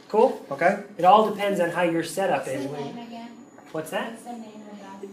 Cool. 0.10 0.46
Okay? 0.51 0.84
It 0.98 1.06
all 1.06 1.30
depends 1.30 1.60
on 1.60 1.70
how 1.72 1.84
your 1.84 2.04
setup 2.04 2.40
What's 2.46 2.50
is. 2.51 2.68
the 2.70 2.78
name 2.78 2.98
again? 2.98 3.30
What's 3.72 3.90
that? 3.92 4.12
What's 4.12 4.24
the 4.24 4.34
name? 4.34 4.51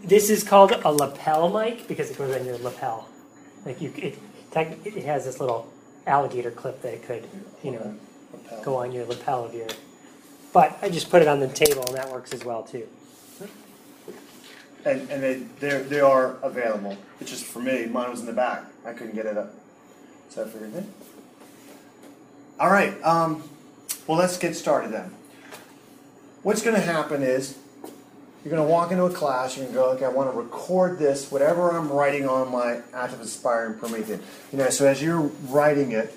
This 0.04 0.28
is 0.28 0.44
called 0.44 0.72
a 0.72 0.92
lapel 0.92 1.48
mic 1.48 1.88
because 1.88 2.10
it 2.10 2.18
goes 2.18 2.34
on 2.34 2.44
your 2.44 2.58
lapel. 2.58 3.08
Like 3.64 3.80
you, 3.80 3.92
it, 3.96 4.18
it 4.54 5.04
has 5.04 5.24
this 5.24 5.40
little 5.40 5.72
alligator 6.06 6.50
clip 6.50 6.82
that 6.82 6.94
it 6.94 7.02
could, 7.04 7.26
you 7.62 7.72
know, 7.72 7.94
go 8.62 8.76
on 8.76 8.92
your 8.92 9.06
lapel 9.06 9.44
of 9.44 9.54
your. 9.54 9.68
But 10.52 10.78
I 10.82 10.88
just 10.88 11.10
put 11.10 11.22
it 11.22 11.28
on 11.28 11.40
the 11.40 11.48
table, 11.48 11.84
and 11.86 11.96
that 11.96 12.10
works 12.10 12.32
as 12.32 12.44
well 12.44 12.62
too. 12.62 12.86
And, 14.84 15.10
and 15.10 15.22
they, 15.22 15.34
they're, 15.60 15.82
they 15.82 16.00
are 16.00 16.36
available. 16.42 16.96
It's 17.20 17.30
just 17.30 17.44
for 17.44 17.60
me, 17.60 17.86
mine 17.86 18.10
was 18.10 18.20
in 18.20 18.26
the 18.26 18.32
back. 18.32 18.64
I 18.86 18.92
couldn't 18.92 19.14
get 19.14 19.26
it 19.26 19.36
up. 19.36 19.52
So 20.30 20.44
I 20.44 20.46
figured, 20.46 20.74
eh. 20.76 20.82
All 22.60 22.70
right, 22.70 22.94
um, 23.02 23.42
well, 24.06 24.18
let's 24.18 24.38
get 24.38 24.56
started 24.56 24.92
then. 24.92 25.10
What's 26.42 26.62
going 26.62 26.76
to 26.76 26.82
happen 26.82 27.22
is 27.22 27.58
You're 28.44 28.56
going 28.56 28.66
to 28.66 28.72
walk 28.72 28.92
into 28.92 29.04
a 29.04 29.10
class, 29.12 29.56
you're 29.56 29.66
going 29.66 29.74
to 29.74 29.80
go, 29.80 29.90
okay, 29.90 30.04
I 30.04 30.08
want 30.08 30.32
to 30.32 30.38
record 30.38 30.98
this, 30.98 31.30
whatever 31.30 31.76
I'm 31.76 31.90
writing 31.90 32.28
on 32.28 32.52
my 32.52 32.80
ActivInspire 32.92 33.66
and 33.66 33.78
Promethean. 33.78 34.20
You 34.52 34.58
know, 34.58 34.70
so 34.70 34.86
as 34.86 35.02
you're 35.02 35.20
writing 35.48 35.92
it, 35.92 36.14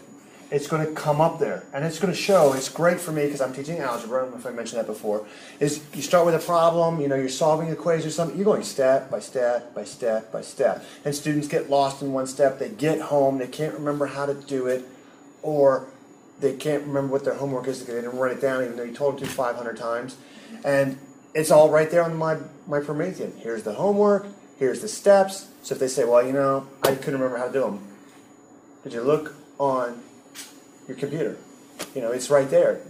it's 0.51 0.67
going 0.67 0.85
to 0.85 0.91
come 0.91 1.21
up 1.21 1.39
there. 1.39 1.63
And 1.73 1.85
it's 1.85 1.97
going 1.97 2.13
to 2.13 2.19
show 2.19 2.53
it's 2.53 2.69
great 2.69 2.99
for 2.99 3.11
me 3.11 3.25
because 3.25 3.41
i'm 3.41 3.53
teaching 3.53 3.79
algebra 3.79 4.19
i 4.19 4.21
don't 4.23 4.31
know 4.31 4.37
if 4.37 4.45
i 4.45 4.51
mentioned 4.51 4.79
that 4.79 4.85
before 4.85 5.25
is 5.59 5.83
you 5.93 6.01
start 6.01 6.25
with 6.25 6.35
a 6.35 6.39
problem 6.39 6.99
you 7.01 7.07
know 7.07 7.15
you're 7.15 7.29
solving 7.29 7.69
equations 7.69 8.05
or 8.05 8.11
something 8.11 8.35
you're 8.37 8.45
going 8.45 8.63
step 8.63 9.09
by 9.09 9.19
step 9.19 9.73
by 9.73 9.83
step 9.83 10.31
by 10.31 10.41
step. 10.41 10.83
And 11.05 11.15
students 11.15 11.47
get 11.47 11.69
lost 11.69 12.01
in 12.01 12.13
one 12.13 12.27
step 12.27 12.59
they 12.59 12.69
get 12.69 13.01
home 13.01 13.37
they 13.37 13.47
can't 13.47 13.73
remember 13.73 14.05
how 14.07 14.25
to 14.25 14.33
do 14.33 14.67
it 14.67 14.85
or 15.41 15.87
they 16.39 16.53
can't 16.53 16.83
remember 16.85 17.11
what 17.11 17.23
their 17.23 17.35
homework 17.35 17.67
is 17.67 17.79
because 17.79 17.95
they 17.95 18.01
didn't 18.01 18.17
write 18.17 18.35
it 18.35 18.41
down 18.41 18.63
even 18.63 18.75
though 18.75 18.83
you 18.83 18.93
told 18.93 19.19
them 19.19 19.27
to 19.27 19.31
500 19.31 19.77
times. 19.77 20.17
And 20.65 20.97
it's 21.35 21.51
all 21.51 21.69
right 21.69 21.89
there 21.89 22.03
on 22.03 22.17
my, 22.17 22.37
my 22.67 22.79
promethean. 22.79 23.33
Here's 23.37 23.63
the 23.63 23.73
homework 23.73 24.25
here's 24.61 24.81
the 24.81 24.87
steps. 24.87 25.47
So 25.63 25.73
if 25.73 25.79
they 25.79 25.87
say 25.87 26.05
well 26.05 26.25
you 26.25 26.33
know 26.33 26.67
i 26.83 26.93
couldn't 26.93 27.19
remember 27.19 27.37
how 27.37 27.47
to 27.47 27.53
do 27.53 27.61
them 27.61 27.87
did 28.83 28.93
you 28.93 29.01
look 29.01 29.35
on 29.59 30.01
your 30.91 30.99
computer. 30.99 31.37
You 31.95 32.01
know, 32.01 32.11
it's 32.11 32.29
right 32.29 32.49
there. 32.49 32.81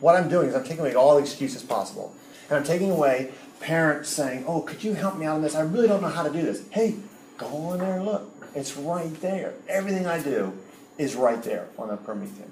What 0.00 0.16
I'm 0.16 0.28
doing 0.28 0.48
is 0.48 0.54
I'm 0.54 0.64
taking 0.64 0.80
away 0.80 0.94
all 0.94 1.16
the 1.16 1.22
excuses 1.22 1.62
possible. 1.62 2.14
And 2.48 2.56
I'm 2.56 2.64
taking 2.64 2.90
away 2.90 3.32
parents 3.60 4.08
saying, 4.08 4.44
oh, 4.46 4.62
could 4.62 4.82
you 4.82 4.94
help 4.94 5.18
me 5.18 5.26
out 5.26 5.36
on 5.36 5.42
this? 5.42 5.54
I 5.54 5.60
really 5.60 5.88
don't 5.88 6.02
know 6.02 6.08
how 6.08 6.22
to 6.22 6.32
do 6.32 6.42
this. 6.42 6.66
Hey, 6.70 6.96
go 7.36 7.46
on 7.46 7.78
there 7.78 7.96
and 7.96 8.04
look. 8.04 8.30
It's 8.54 8.76
right 8.76 9.12
there. 9.20 9.54
Everything 9.68 10.06
I 10.06 10.22
do 10.22 10.52
is 10.96 11.14
right 11.14 11.42
there 11.42 11.68
on 11.78 11.88
the 11.88 11.96
Promethean. 11.96 12.50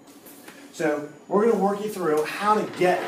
So 0.73 1.09
we're 1.26 1.47
going 1.47 1.56
to 1.56 1.62
work 1.62 1.83
you 1.83 1.90
through 1.90 2.25
how 2.25 2.54
to 2.54 2.78
get 2.78 3.00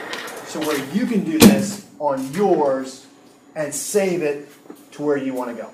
to 0.51 0.61
where 0.61 0.83
you 0.95 1.07
can 1.07 1.25
do 1.25 1.39
this 1.39 1.87
on 1.99 2.33
yours 2.33 3.07
and 3.55 3.75
save 3.75 4.23
it 4.23 4.49
to 4.93 5.03
where 5.03 5.17
you 5.17 5.35
want 5.35 5.55
to 5.55 5.63
go. 5.63 5.71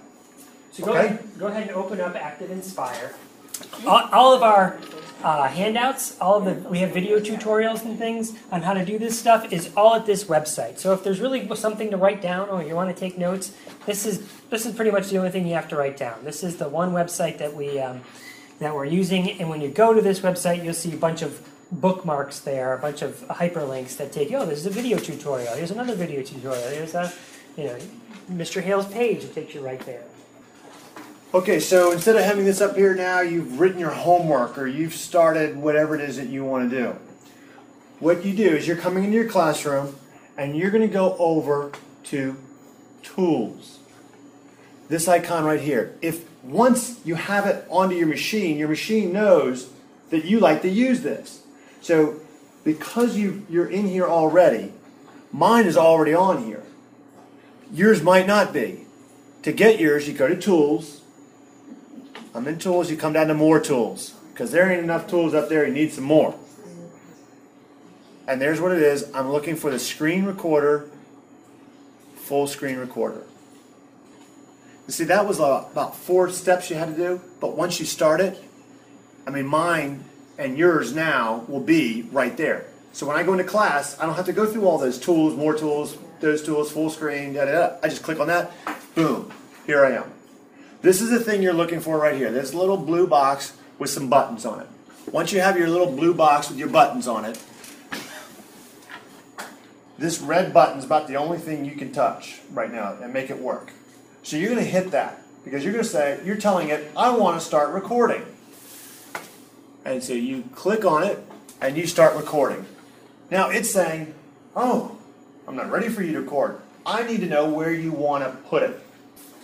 So 0.73 0.85
go, 0.85 0.93
ahead, 0.95 1.23
go 1.39 1.47
ahead 1.47 1.69
and 1.69 1.77
open 1.77 2.01
up 2.01 2.15
ActivInspire. 2.15 3.13
All, 3.87 4.09
all 4.13 4.35
of 4.35 4.43
our 4.43 4.81
uh, 5.25 5.49
handouts, 5.49 6.21
all 6.21 6.39
the 6.39 6.53
we 6.69 6.81
have 6.81 6.91
video 6.93 7.19
tutorials 7.19 7.83
and 7.83 7.99
things 7.99 8.35
on 8.53 8.61
how 8.61 8.75
to 8.75 8.85
do 8.85 8.99
this 8.99 9.19
stuff 9.19 9.51
is 9.51 9.71
all 9.75 9.95
at 9.95 10.05
this 10.05 10.25
website. 10.25 10.79
So 10.79 10.93
if 10.93 11.03
there's 11.03 11.19
really 11.19 11.49
something 11.57 11.91
to 11.91 11.97
write 11.97 12.21
down 12.21 12.51
or 12.51 12.63
you 12.63 12.75
want 12.75 12.95
to 12.95 12.99
take 12.99 13.17
notes, 13.17 13.55
this 13.87 14.05
is 14.05 14.29
this 14.51 14.67
is 14.67 14.75
pretty 14.75 14.91
much 14.91 15.09
the 15.09 15.17
only 15.17 15.31
thing 15.31 15.47
you 15.47 15.55
have 15.55 15.69
to 15.69 15.77
write 15.77 15.97
down. 15.97 16.25
This 16.25 16.45
is 16.45 16.59
the 16.59 16.69
one 16.69 16.93
website 16.93 17.39
that 17.39 17.55
we 17.55 17.81
um, 17.81 18.03
that 18.59 18.75
we're 18.75 18.85
using, 18.85 19.31
and 19.41 19.49
when 19.49 19.63
you 19.63 19.69
go 19.69 19.95
to 19.95 20.03
this 20.03 20.21
website, 20.21 20.63
you'll 20.63 20.75
see 20.75 20.93
a 20.93 20.99
bunch 20.99 21.23
of 21.23 21.41
bookmarks 21.73 22.41
there, 22.41 22.75
a 22.75 22.79
bunch 22.79 23.01
of 23.01 23.27
hyperlinks 23.29 23.97
that 23.97 24.13
take 24.13 24.31
you. 24.31 24.37
Oh, 24.37 24.47
this 24.47 24.59
is 24.59 24.67
a 24.67 24.71
video 24.71 24.99
tutorial. 24.99 25.55
Here's 25.55 25.71
another 25.71 25.95
video 25.95 26.23
tutorial. 26.23 26.69
Here's 26.69 26.95
a 26.95 27.11
you 27.57 27.65
know 27.65 27.79
Mr. 28.31 28.61
Hale's 28.61 28.87
page. 28.87 29.25
It 29.25 29.35
takes 29.35 29.55
you 29.55 29.65
right 29.65 29.81
there. 29.87 30.05
Okay, 31.35 31.59
so 31.59 31.91
instead 31.91 32.15
of 32.15 32.23
having 32.23 32.45
this 32.45 32.61
up 32.61 32.77
here 32.77 32.95
now, 32.95 33.21
you've 33.21 33.59
written 33.59 33.81
your 33.81 33.91
homework 33.91 34.57
or 34.57 34.69
you've 34.69 34.95
started 34.95 35.57
whatever 35.57 35.97
it 35.97 36.01
is 36.01 36.17
that 36.17 36.29
you 36.29 36.45
want 36.45 36.71
to 36.71 36.79
do. 36.79 36.97
What 37.99 38.25
you 38.25 38.33
do 38.33 38.55
is 38.55 38.69
you're 38.69 38.77
coming 38.77 39.03
into 39.03 39.17
your 39.17 39.29
classroom 39.29 39.97
and 40.39 40.57
you're 40.57 40.71
going 40.71 40.87
to 40.87 40.95
go 40.95 41.17
over 41.19 41.73
to 42.05 42.37
Tools. 43.03 43.81
This 44.89 45.09
icon 45.09 45.45
right 45.45 45.61
here. 45.61 45.99
If 46.01 46.25
once 46.45 47.01
you 47.05 47.17
have 47.17 47.47
it 47.47 47.67
onto 47.69 47.97
your 47.97 48.07
machine, 48.07 48.57
your 48.57 48.69
machine 48.69 49.13
knows 49.13 49.71
that 50.11 50.25
you 50.25 50.39
like 50.39 50.63
to 50.63 50.69
use 50.69 51.01
this. 51.01 51.43
So 51.81 52.21
because 52.63 53.17
you, 53.17 53.45
you're 53.51 53.69
in 53.69 53.89
here 53.89 54.07
already, 54.07 54.73
mine 55.33 55.67
is 55.67 55.77
already 55.77 56.15
on 56.15 56.45
here. 56.45 56.63
Yours 57.73 58.05
might 58.05 58.29
not 58.29 58.53
be. 58.53 58.87
To 59.43 59.53
get 59.53 59.81
yours, 59.81 60.07
you 60.07 60.15
go 60.15 60.29
to 60.29 60.37
Tools, 60.41 61.01
I'm 62.35 62.49
in 62.49 62.59
tools, 62.59 62.91
you 62.91 62.97
come 62.97 63.13
down 63.13 63.29
to 63.29 63.35
more 63.35 63.61
tools. 63.61 64.15
Because 64.33 64.51
there 64.51 64.71
ain't 64.71 64.83
enough 64.83 65.07
tools 65.07 65.33
up 65.33 65.49
there, 65.49 65.65
you 65.67 65.73
need 65.73 65.93
some 65.93 66.05
more. 66.05 66.35
And 68.27 68.41
there's 68.41 68.61
what 68.61 68.73
it 68.73 68.83
is. 68.83 69.09
I'm 69.15 69.31
looking 69.31 69.55
for 69.55 69.71
the 69.71 69.79
screen 69.79 70.25
recorder, 70.25 70.89
full 72.17 72.47
screen 72.47 72.79
recorder. 72.79 73.23
You 74.87 74.93
see, 74.93 75.05
that 75.05 75.27
was 75.27 75.39
about 75.39 75.97
four 75.97 76.29
steps 76.31 76.69
you 76.69 76.77
had 76.77 76.89
to 76.89 76.97
do, 76.97 77.21
but 77.41 77.57
once 77.57 77.79
you 77.79 77.87
start 77.87 78.21
it, 78.21 78.43
I 79.27 79.31
mean, 79.31 79.47
mine 79.47 80.05
and 80.37 80.59
yours 80.59 80.95
now 80.95 81.45
will 81.49 81.61
be 81.61 82.03
right 82.11 82.37
there. 82.37 82.67
So 82.93 83.07
when 83.07 83.17
I 83.17 83.23
go 83.23 83.33
into 83.33 83.45
class, 83.45 83.99
I 83.99 84.07
don't 84.07 84.15
have 84.17 84.27
to 84.27 84.33
go 84.33 84.47
through 84.47 84.67
all 84.67 84.79
those 84.79 84.99
tools, 84.99 85.37
more 85.37 85.55
tools, 85.55 85.97
those 86.21 86.43
tools, 86.43 86.73
full 86.73 86.91
screen, 86.91 87.33
da 87.33 87.45
da 87.45 87.53
da. 87.53 87.77
I 87.83 87.89
just 87.89 88.03
click 88.03 88.21
on 88.21 88.27
that, 88.27 88.53
boom, 88.95 89.33
here 89.67 89.85
I 89.85 89.93
am. 89.93 90.13
This 90.85 91.01
is 91.01 91.09
the 91.09 91.19
thing 91.19 91.43
you're 91.43 91.55
looking 91.55 91.81
for 91.81 91.99
right 91.99 92.15
here. 92.15 92.31
This 92.31 92.53
little 92.53 92.77
blue 92.77 93.07
box 93.07 93.57
with 93.79 93.89
some 93.89 94.11
buttons 94.11 94.45
on 94.45 94.61
it. 94.61 94.67
Once 95.11 95.33
you 95.33 95.41
have 95.41 95.57
your 95.57 95.67
little 95.67 95.91
blue 95.91 96.13
box 96.13 96.51
with 96.51 96.59
your 96.59 96.69
buttons 96.69 97.09
on 97.09 97.25
it, 97.25 97.43
this 99.97 100.21
red 100.21 100.53
button 100.53 100.77
is 100.77 100.85
about 100.85 101.09
the 101.09 101.17
only 101.17 101.39
thing 101.39 101.65
you 101.65 101.75
can 101.75 101.91
touch 101.91 102.43
right 102.53 102.71
now 102.71 102.99
and 103.01 103.15
make 103.15 103.31
it 103.31 103.39
work. 103.39 103.73
So 104.25 104.37
you're 104.37 104.51
going 104.51 104.63
to 104.63 104.71
hit 104.71 104.91
that 104.91 105.23
because 105.43 105.65
you're 105.65 105.73
going 105.73 105.83
to 105.83 105.91
say, 105.91 106.21
you're 106.23 106.37
telling 106.37 106.69
it, 106.69 106.93
I 106.95 107.17
want 107.17 107.41
to 107.41 107.47
start 107.47 107.71
recording. 107.71 108.23
And 109.87 110.03
so 110.03 110.13
you 110.13 110.45
click 110.55 110.85
on 110.85 111.03
it 111.03 111.19
and 111.63 111.79
you 111.79 111.87
start 111.87 112.15
recording. 112.15 112.67
Now 113.31 113.49
it's 113.49 113.71
saying, 113.71 114.15
oh, 114.55 114.99
I'm 115.49 115.57
not 115.57 115.71
ready 115.71 115.89
for 115.89 116.03
you 116.03 116.13
to 116.13 116.21
record. 116.21 116.61
I 116.85 117.05
need 117.05 117.21
to 117.21 117.27
know 117.27 117.49
where 117.49 117.73
you 117.73 117.91
want 117.91 118.23
to 118.25 118.31
put 118.51 118.63
it. 118.63 118.84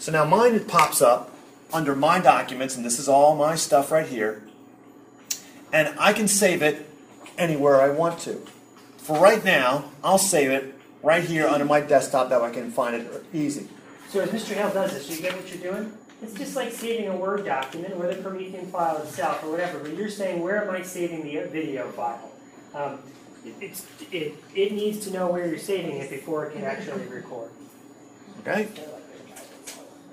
So 0.01 0.11
now 0.11 0.25
mine 0.25 0.55
it 0.55 0.67
pops 0.67 1.03
up 1.03 1.31
under 1.75 1.95
my 1.95 2.21
documents, 2.21 2.75
and 2.75 2.85
this 2.85 2.99
is 2.99 3.07
all 3.07 3.37
my 3.37 3.55
stuff 3.55 3.93
right 3.93 4.07
here. 4.07 4.43
And 5.73 5.95
I 5.99 6.15
can 6.15 6.27
save 6.27 6.63
it 6.63 6.89
anywhere 7.37 7.83
I 7.83 7.91
want 7.91 8.19
to. 8.21 8.43
For 8.97 9.19
right 9.19 9.45
now, 9.45 9.85
I'll 10.03 10.19
save 10.19 10.51
it 10.51 10.75
right 11.03 11.23
here 11.23 11.47
under 11.47 11.67
my 11.67 11.81
desktop 11.81 12.31
that 12.31 12.41
way 12.41 12.49
I 12.49 12.53
can 12.53 12.71
find 12.71 12.97
it 12.97 13.25
easy. 13.35 13.69
So 14.09 14.21
as 14.21 14.31
Mr. 14.31 14.55
Hale 14.55 14.73
does 14.73 14.93
this, 14.95 15.07
do 15.07 15.15
you 15.15 15.21
get 15.21 15.37
what 15.37 15.55
you're 15.55 15.73
doing? 15.73 15.93
It's 16.23 16.35
just 16.35 16.57
like 16.57 16.73
saving 16.73 17.09
a 17.09 17.17
Word 17.17 17.45
document 17.45 17.95
or 17.95 18.07
the 18.07 18.23
Promethean 18.23 18.67
file 18.67 19.03
itself 19.03 19.45
or 19.45 19.51
whatever, 19.51 19.79
but 19.81 19.95
you're 19.95 20.09
saying, 20.09 20.41
where 20.41 20.65
am 20.65 20.71
I 20.75 20.81
saving 20.81 21.25
the 21.25 21.47
video 21.49 21.91
file? 21.91 22.33
Um, 22.75 23.01
it, 23.45 23.55
it's, 23.61 23.87
it, 24.11 24.35
it 24.55 24.73
needs 24.73 25.05
to 25.07 25.13
know 25.13 25.31
where 25.31 25.47
you're 25.47 25.59
saving 25.59 25.97
it 25.99 26.09
before 26.09 26.47
it 26.47 26.55
can 26.55 26.65
actually 26.65 27.07
record. 27.07 27.51
Okay? 28.41 28.69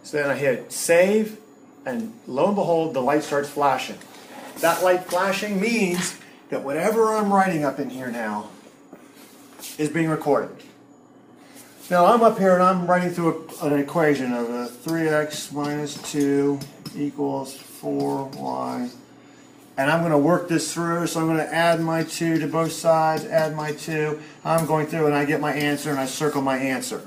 So 0.07 0.15
then 0.15 0.29
I 0.29 0.35
hit 0.35 0.71
save, 0.71 1.37
and 1.85 2.13
lo 2.27 2.45
and 2.45 2.55
behold, 2.55 2.93
the 2.93 3.01
light 3.01 3.23
starts 3.23 3.49
flashing. 3.49 3.97
That 4.61 4.81
light 4.81 5.03
flashing 5.03 5.59
means 5.59 6.17
that 6.47 6.63
whatever 6.63 7.13
I'm 7.13 7.29
writing 7.29 7.65
up 7.65 7.77
in 7.77 7.89
here 7.89 8.09
now 8.09 8.47
is 9.77 9.89
being 9.89 10.07
recorded. 10.07 10.63
Now 11.89 12.05
I'm 12.05 12.23
up 12.23 12.39
here 12.39 12.53
and 12.53 12.63
I'm 12.63 12.87
writing 12.87 13.09
through 13.09 13.49
a, 13.61 13.65
an 13.65 13.77
equation 13.77 14.31
of 14.31 14.49
a 14.49 14.67
3x 14.69 15.51
minus 15.51 16.01
2 16.09 16.57
equals 16.95 17.57
4y. 17.57 18.89
And 19.75 19.91
I'm 19.91 19.99
going 19.99 20.13
to 20.13 20.17
work 20.17 20.47
this 20.47 20.73
through, 20.73 21.07
so 21.07 21.19
I'm 21.19 21.25
going 21.25 21.39
to 21.39 21.53
add 21.53 21.81
my 21.81 22.03
2 22.03 22.39
to 22.39 22.47
both 22.47 22.71
sides, 22.71 23.25
add 23.25 23.57
my 23.57 23.73
2. 23.73 24.17
I'm 24.45 24.67
going 24.67 24.87
through 24.87 25.07
and 25.07 25.15
I 25.15 25.25
get 25.25 25.41
my 25.41 25.51
answer 25.51 25.89
and 25.89 25.99
I 25.99 26.05
circle 26.05 26.41
my 26.41 26.55
answer. 26.57 27.05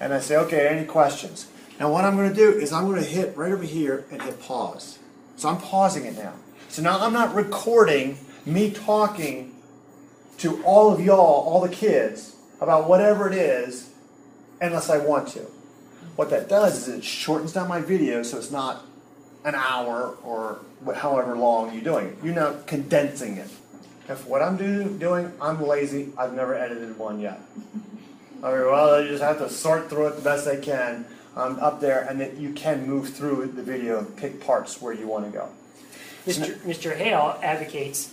And 0.00 0.12
I 0.12 0.18
say, 0.18 0.36
okay, 0.36 0.66
any 0.66 0.84
questions? 0.84 1.46
Now 1.78 1.90
what 1.90 2.04
I'm 2.04 2.16
going 2.16 2.28
to 2.28 2.34
do 2.34 2.50
is 2.50 2.72
I'm 2.72 2.86
going 2.86 3.02
to 3.02 3.08
hit 3.08 3.36
right 3.36 3.52
over 3.52 3.64
here 3.64 4.04
and 4.10 4.22
hit 4.22 4.40
pause. 4.40 4.98
So 5.36 5.48
I'm 5.48 5.58
pausing 5.58 6.04
it 6.04 6.16
now. 6.16 6.34
So 6.68 6.82
now 6.82 7.00
I'm 7.00 7.12
not 7.12 7.34
recording 7.34 8.18
me 8.46 8.70
talking 8.70 9.54
to 10.38 10.62
all 10.64 10.92
of 10.92 11.00
y'all, 11.00 11.18
all 11.18 11.60
the 11.60 11.68
kids, 11.68 12.36
about 12.60 12.88
whatever 12.88 13.28
it 13.28 13.34
is, 13.34 13.90
unless 14.60 14.88
I 14.88 14.98
want 14.98 15.28
to. 15.28 15.40
What 16.16 16.30
that 16.30 16.48
does 16.48 16.86
is 16.86 16.98
it 16.98 17.04
shortens 17.04 17.52
down 17.52 17.68
my 17.68 17.80
video 17.80 18.22
so 18.22 18.38
it's 18.38 18.50
not 18.50 18.84
an 19.44 19.54
hour 19.54 20.16
or 20.22 20.60
however 20.94 21.36
long 21.36 21.72
you're 21.72 21.82
doing 21.82 22.08
it. 22.08 22.18
You're 22.22 22.34
now 22.34 22.56
condensing 22.66 23.38
it. 23.38 23.50
If 24.08 24.26
what 24.26 24.42
I'm 24.42 24.56
do, 24.56 24.98
doing, 24.98 25.32
I'm 25.40 25.62
lazy. 25.62 26.12
I've 26.18 26.34
never 26.34 26.54
edited 26.54 26.98
one 26.98 27.20
yet. 27.20 27.40
I 28.42 28.52
mean, 28.52 28.66
well, 28.66 29.02
you 29.02 29.08
just 29.08 29.22
have 29.22 29.38
to 29.38 29.48
sort 29.48 29.88
through 29.88 30.08
it 30.08 30.16
the 30.16 30.22
best 30.22 30.46
I 30.46 30.56
can 30.56 31.06
um, 31.36 31.58
up 31.60 31.80
there, 31.80 32.00
and 32.02 32.20
then 32.20 32.38
you 32.38 32.52
can 32.52 32.86
move 32.86 33.10
through 33.10 33.46
the 33.46 33.62
video 33.62 33.98
and 33.98 34.16
pick 34.16 34.40
parts 34.40 34.80
where 34.80 34.92
you 34.92 35.06
want 35.06 35.24
to 35.24 35.30
go. 35.30 35.48
Mr. 36.26 36.54
Mr. 36.58 36.96
Hale 36.96 37.38
advocates 37.42 38.12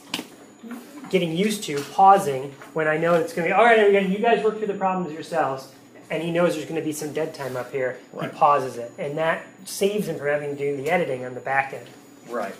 getting 1.10 1.36
used 1.36 1.64
to 1.64 1.82
pausing 1.92 2.52
when 2.74 2.88
I 2.88 2.98
know 2.98 3.16
it's 3.16 3.34
going 3.34 3.48
to 3.48 3.54
be, 3.54 3.58
all 3.58 3.66
right, 3.66 3.80
everybody, 3.80 4.08
you 4.08 4.20
guys 4.20 4.44
work 4.44 4.58
through 4.58 4.68
the 4.68 4.74
problems 4.74 5.14
yourselves. 5.14 5.72
And 6.12 6.24
he 6.24 6.32
knows 6.32 6.56
there's 6.56 6.66
going 6.66 6.80
to 6.80 6.86
be 6.86 6.92
some 6.92 7.14
dead 7.14 7.36
time 7.36 7.56
up 7.56 7.72
here. 7.72 8.00
Right. 8.14 8.32
He 8.32 8.38
pauses 8.38 8.78
it. 8.78 8.92
And 8.98 9.18
that 9.20 9.46
saves 9.66 10.08
him 10.08 10.18
from 10.18 10.28
having 10.28 10.56
to 10.56 10.58
do 10.58 10.76
the 10.78 10.90
editing 10.90 11.24
on 11.24 11.36
the 11.36 11.40
back 11.40 11.74
end. 11.74 11.88
Right. 12.28 12.56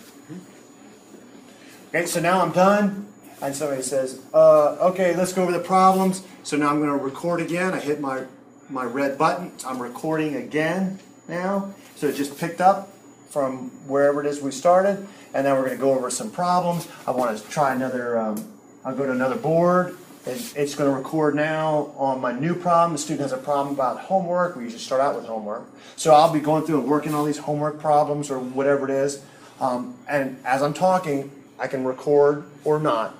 Okay, 1.88 2.06
so 2.06 2.20
now 2.20 2.40
I'm 2.40 2.52
done, 2.52 3.08
and 3.42 3.54
somebody 3.54 3.82
says, 3.82 4.20
uh, 4.32 4.76
okay, 4.90 5.16
let's 5.16 5.32
go 5.32 5.42
over 5.42 5.50
the 5.50 5.58
problems. 5.58 6.22
So 6.44 6.56
now 6.56 6.70
I'm 6.70 6.78
going 6.78 6.96
to 6.96 7.04
record 7.04 7.40
again. 7.40 7.74
I 7.74 7.80
hit 7.80 8.00
my 8.00 8.26
my 8.70 8.84
red 8.84 9.18
button. 9.18 9.52
I'm 9.66 9.80
recording 9.80 10.36
again 10.36 10.98
now. 11.28 11.74
So 11.96 12.06
it 12.06 12.16
just 12.16 12.38
picked 12.38 12.60
up 12.60 12.92
from 13.30 13.70
wherever 13.86 14.20
it 14.20 14.26
is 14.26 14.40
we 14.40 14.50
started. 14.50 15.06
And 15.34 15.46
then 15.46 15.54
we're 15.54 15.66
going 15.66 15.76
to 15.76 15.80
go 15.80 15.92
over 15.92 16.10
some 16.10 16.30
problems. 16.30 16.88
I 17.06 17.12
want 17.12 17.36
to 17.36 17.48
try 17.48 17.74
another, 17.74 18.18
um, 18.18 18.52
I'll 18.84 18.94
go 18.94 19.06
to 19.06 19.12
another 19.12 19.36
board. 19.36 19.96
And 20.26 20.52
it's 20.54 20.74
going 20.74 20.90
to 20.90 20.96
record 20.96 21.34
now 21.34 21.94
on 21.96 22.20
my 22.20 22.32
new 22.32 22.54
problem. 22.54 22.92
The 22.92 22.98
student 22.98 23.22
has 23.22 23.32
a 23.32 23.42
problem 23.42 23.74
about 23.74 24.00
homework. 24.00 24.56
We 24.56 24.64
usually 24.64 24.80
start 24.80 25.00
out 25.00 25.16
with 25.16 25.24
homework. 25.24 25.64
So 25.96 26.12
I'll 26.12 26.32
be 26.32 26.40
going 26.40 26.64
through 26.64 26.80
and 26.80 26.88
working 26.88 27.14
on 27.14 27.24
these 27.26 27.38
homework 27.38 27.80
problems 27.80 28.30
or 28.30 28.38
whatever 28.38 28.84
it 28.88 28.90
is. 28.90 29.22
Um, 29.60 29.96
and 30.08 30.38
as 30.44 30.62
I'm 30.62 30.74
talking, 30.74 31.30
I 31.58 31.66
can 31.68 31.84
record 31.84 32.44
or 32.64 32.78
not. 32.78 33.16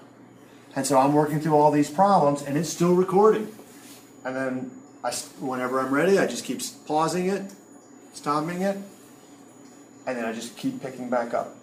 And 0.76 0.86
so 0.86 0.98
I'm 0.98 1.12
working 1.12 1.40
through 1.40 1.56
all 1.56 1.70
these 1.70 1.90
problems 1.90 2.42
and 2.42 2.56
it's 2.56 2.70
still 2.70 2.94
recording. 2.94 3.48
And 4.24 4.36
then 4.36 4.70
Whenever 5.40 5.80
I'm 5.80 5.92
ready, 5.92 6.18
I 6.18 6.26
just 6.26 6.44
keep 6.44 6.60
pausing 6.86 7.28
it, 7.28 7.52
stopping 8.12 8.62
it, 8.62 8.76
and 10.06 10.18
then 10.18 10.24
I 10.24 10.32
just 10.32 10.56
keep 10.56 10.82
picking 10.82 11.08
back 11.08 11.32
up. 11.32 11.56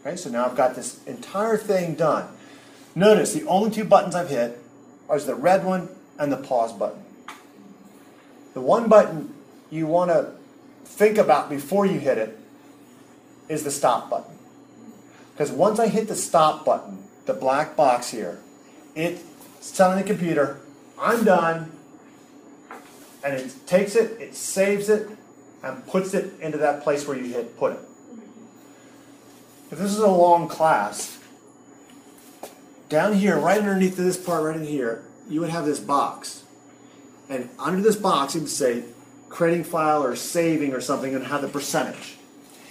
Okay, 0.00 0.16
so 0.16 0.30
now 0.30 0.44
I've 0.44 0.56
got 0.56 0.74
this 0.74 1.02
entire 1.04 1.56
thing 1.56 1.94
done. 1.94 2.28
Notice 2.94 3.32
the 3.32 3.44
only 3.46 3.70
two 3.70 3.84
buttons 3.84 4.14
I've 4.14 4.28
hit 4.28 4.58
are 5.08 5.18
the 5.18 5.34
red 5.34 5.64
one 5.64 5.88
and 6.18 6.32
the 6.32 6.36
pause 6.36 6.72
button. 6.72 7.02
The 8.52 8.60
one 8.60 8.88
button 8.88 9.34
you 9.70 9.86
want 9.86 10.10
to 10.10 10.32
think 10.84 11.18
about 11.18 11.48
before 11.48 11.86
you 11.86 11.98
hit 11.98 12.18
it 12.18 12.38
is 13.48 13.64
the 13.64 13.70
stop 13.70 14.10
button. 14.10 14.36
Because 15.32 15.50
once 15.50 15.78
I 15.78 15.88
hit 15.88 16.08
the 16.08 16.14
stop 16.14 16.64
button, 16.64 17.04
the 17.26 17.34
black 17.34 17.76
box 17.76 18.10
here, 18.10 18.38
it's 18.94 19.22
telling 19.76 19.98
the 19.98 20.04
computer, 20.04 20.60
I'm 20.98 21.24
done, 21.24 21.72
and 23.24 23.34
it 23.34 23.54
takes 23.66 23.96
it, 23.96 24.20
it 24.20 24.34
saves 24.34 24.88
it, 24.88 25.08
and 25.62 25.86
puts 25.86 26.14
it 26.14 26.38
into 26.40 26.58
that 26.58 26.82
place 26.82 27.08
where 27.08 27.16
you 27.16 27.32
hit 27.32 27.56
put 27.56 27.72
it. 27.72 27.78
If 29.70 29.78
this 29.78 29.90
is 29.90 29.98
a 29.98 30.08
long 30.08 30.46
class, 30.46 31.18
down 32.88 33.14
here, 33.14 33.38
right 33.38 33.58
underneath 33.58 33.96
this 33.96 34.16
part 34.16 34.44
right 34.44 34.56
in 34.56 34.64
here, 34.64 35.02
you 35.28 35.40
would 35.40 35.50
have 35.50 35.64
this 35.64 35.80
box. 35.80 36.44
And 37.28 37.48
under 37.58 37.80
this 37.80 37.96
box, 37.96 38.36
it 38.36 38.40
would 38.40 38.48
say 38.48 38.84
creating 39.30 39.64
file 39.64 40.04
or 40.04 40.14
saving 40.14 40.74
or 40.74 40.80
something 40.80 41.14
and 41.14 41.26
have 41.26 41.42
the 41.42 41.48
percentage. 41.48 42.16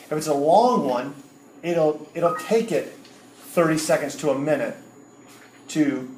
If 0.05 0.13
it's 0.13 0.27
a 0.27 0.33
long 0.33 0.87
one, 0.87 1.15
it'll, 1.63 2.07
it'll 2.13 2.35
take 2.35 2.71
it 2.71 2.93
30 3.53 3.77
seconds 3.79 4.15
to 4.17 4.29
a 4.29 4.37
minute 4.37 4.77
to 5.69 6.09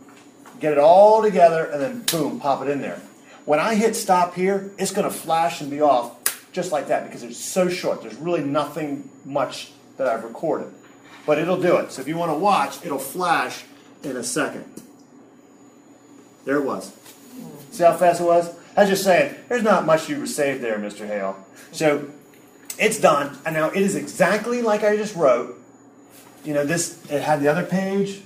get 0.60 0.74
it 0.74 0.78
all 0.78 1.22
together 1.22 1.66
and 1.66 1.82
then 1.82 2.02
boom, 2.04 2.40
pop 2.40 2.62
it 2.62 2.70
in 2.70 2.82
there. 2.82 3.02
When 3.46 3.60
I 3.60 3.76
hit 3.76 3.96
stop 3.96 4.34
here, 4.34 4.72
it's 4.78 4.92
going 4.92 5.08
to 5.10 5.16
flash 5.16 5.62
and 5.62 5.70
be 5.70 5.82
off 5.82 6.52
just 6.52 6.72
like 6.72 6.88
that 6.88 7.06
because 7.06 7.24
it's 7.24 7.38
so 7.38 7.70
short. 7.70 8.02
There's 8.02 8.16
really 8.16 8.44
nothing 8.44 9.10
much 9.24 9.72
that 9.98 10.08
I've 10.08 10.24
recorded. 10.24 10.74
But 11.26 11.38
it'll 11.38 11.62
do 11.62 11.78
it. 11.78 11.92
So 11.92 12.02
if 12.02 12.08
you 12.08 12.18
want 12.18 12.32
to 12.32 12.38
watch, 12.38 12.84
it'll 12.86 12.98
flash 12.98 13.64
in 14.04 14.16
a 14.18 14.24
second. 14.24 14.66
There 16.46 16.58
it 16.58 16.64
was. 16.66 16.94
See 17.72 17.84
how 17.84 17.96
fast 17.98 18.22
it 18.22 18.24
was? 18.24 18.56
I 18.78 18.82
was 18.82 18.90
just 18.90 19.04
saying, 19.04 19.36
there's 19.50 19.64
not 19.64 19.86
much 19.86 20.10
you 20.10 20.26
saved 20.26 20.62
there, 20.62 20.78
Mr. 20.78 21.08
Hale. 21.08 21.38
So 21.72 22.10
it's 22.78 23.00
done, 23.00 23.38
and 23.46 23.56
now 23.56 23.70
it 23.70 23.82
is 23.82 23.96
exactly 23.96 24.62
like 24.62 24.84
I 24.84 24.98
just 24.98 25.16
wrote. 25.16 25.60
You 26.44 26.54
know, 26.54 26.66
this 26.66 27.04
it 27.10 27.22
had 27.22 27.42
the 27.42 27.48
other 27.48 27.64
page 27.64 28.22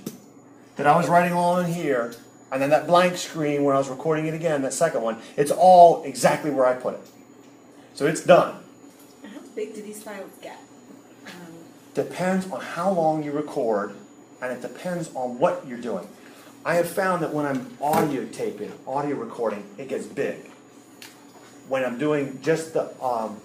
that 0.76 0.86
I 0.86 0.96
was 0.96 1.08
writing 1.08 1.32
on 1.32 1.64
here, 1.66 2.14
and 2.52 2.60
then 2.60 2.70
that 2.70 2.86
blank 2.86 3.16
screen 3.16 3.64
when 3.64 3.74
I 3.74 3.78
was 3.78 3.88
recording 3.88 4.26
it 4.26 4.34
again, 4.34 4.62
that 4.62 4.72
second 4.72 5.02
one. 5.02 5.18
It's 5.36 5.50
all 5.50 6.02
exactly 6.04 6.50
where 6.50 6.66
I 6.66 6.74
put 6.74 6.94
it. 6.94 7.00
So 7.94 8.06
it's 8.06 8.24
done. 8.24 8.56
How 9.22 9.40
big 9.54 9.74
do 9.74 9.82
these 9.82 10.02
files 10.02 10.30
get? 10.42 10.58
Um, 11.26 11.32
Depends 11.94 12.50
on 12.50 12.60
how 12.60 12.90
long 12.90 13.22
you 13.22 13.32
record, 13.32 13.94
and 14.40 14.52
it 14.52 14.62
depends 14.62 15.10
on 15.14 15.38
what 15.38 15.66
you're 15.66 15.78
doing. 15.80 16.08
I 16.64 16.74
have 16.74 16.88
found 16.88 17.22
that 17.22 17.32
when 17.32 17.46
I'm 17.46 17.76
audio 17.80 18.26
taping, 18.26 18.72
audio 18.86 19.16
recording, 19.16 19.64
it 19.78 19.88
gets 19.88 20.06
big. 20.06 20.50
When 21.68 21.84
I'm 21.84 21.98
doing 21.98 22.40
just 22.42 22.74
the 22.74 22.92
um, 23.02 23.40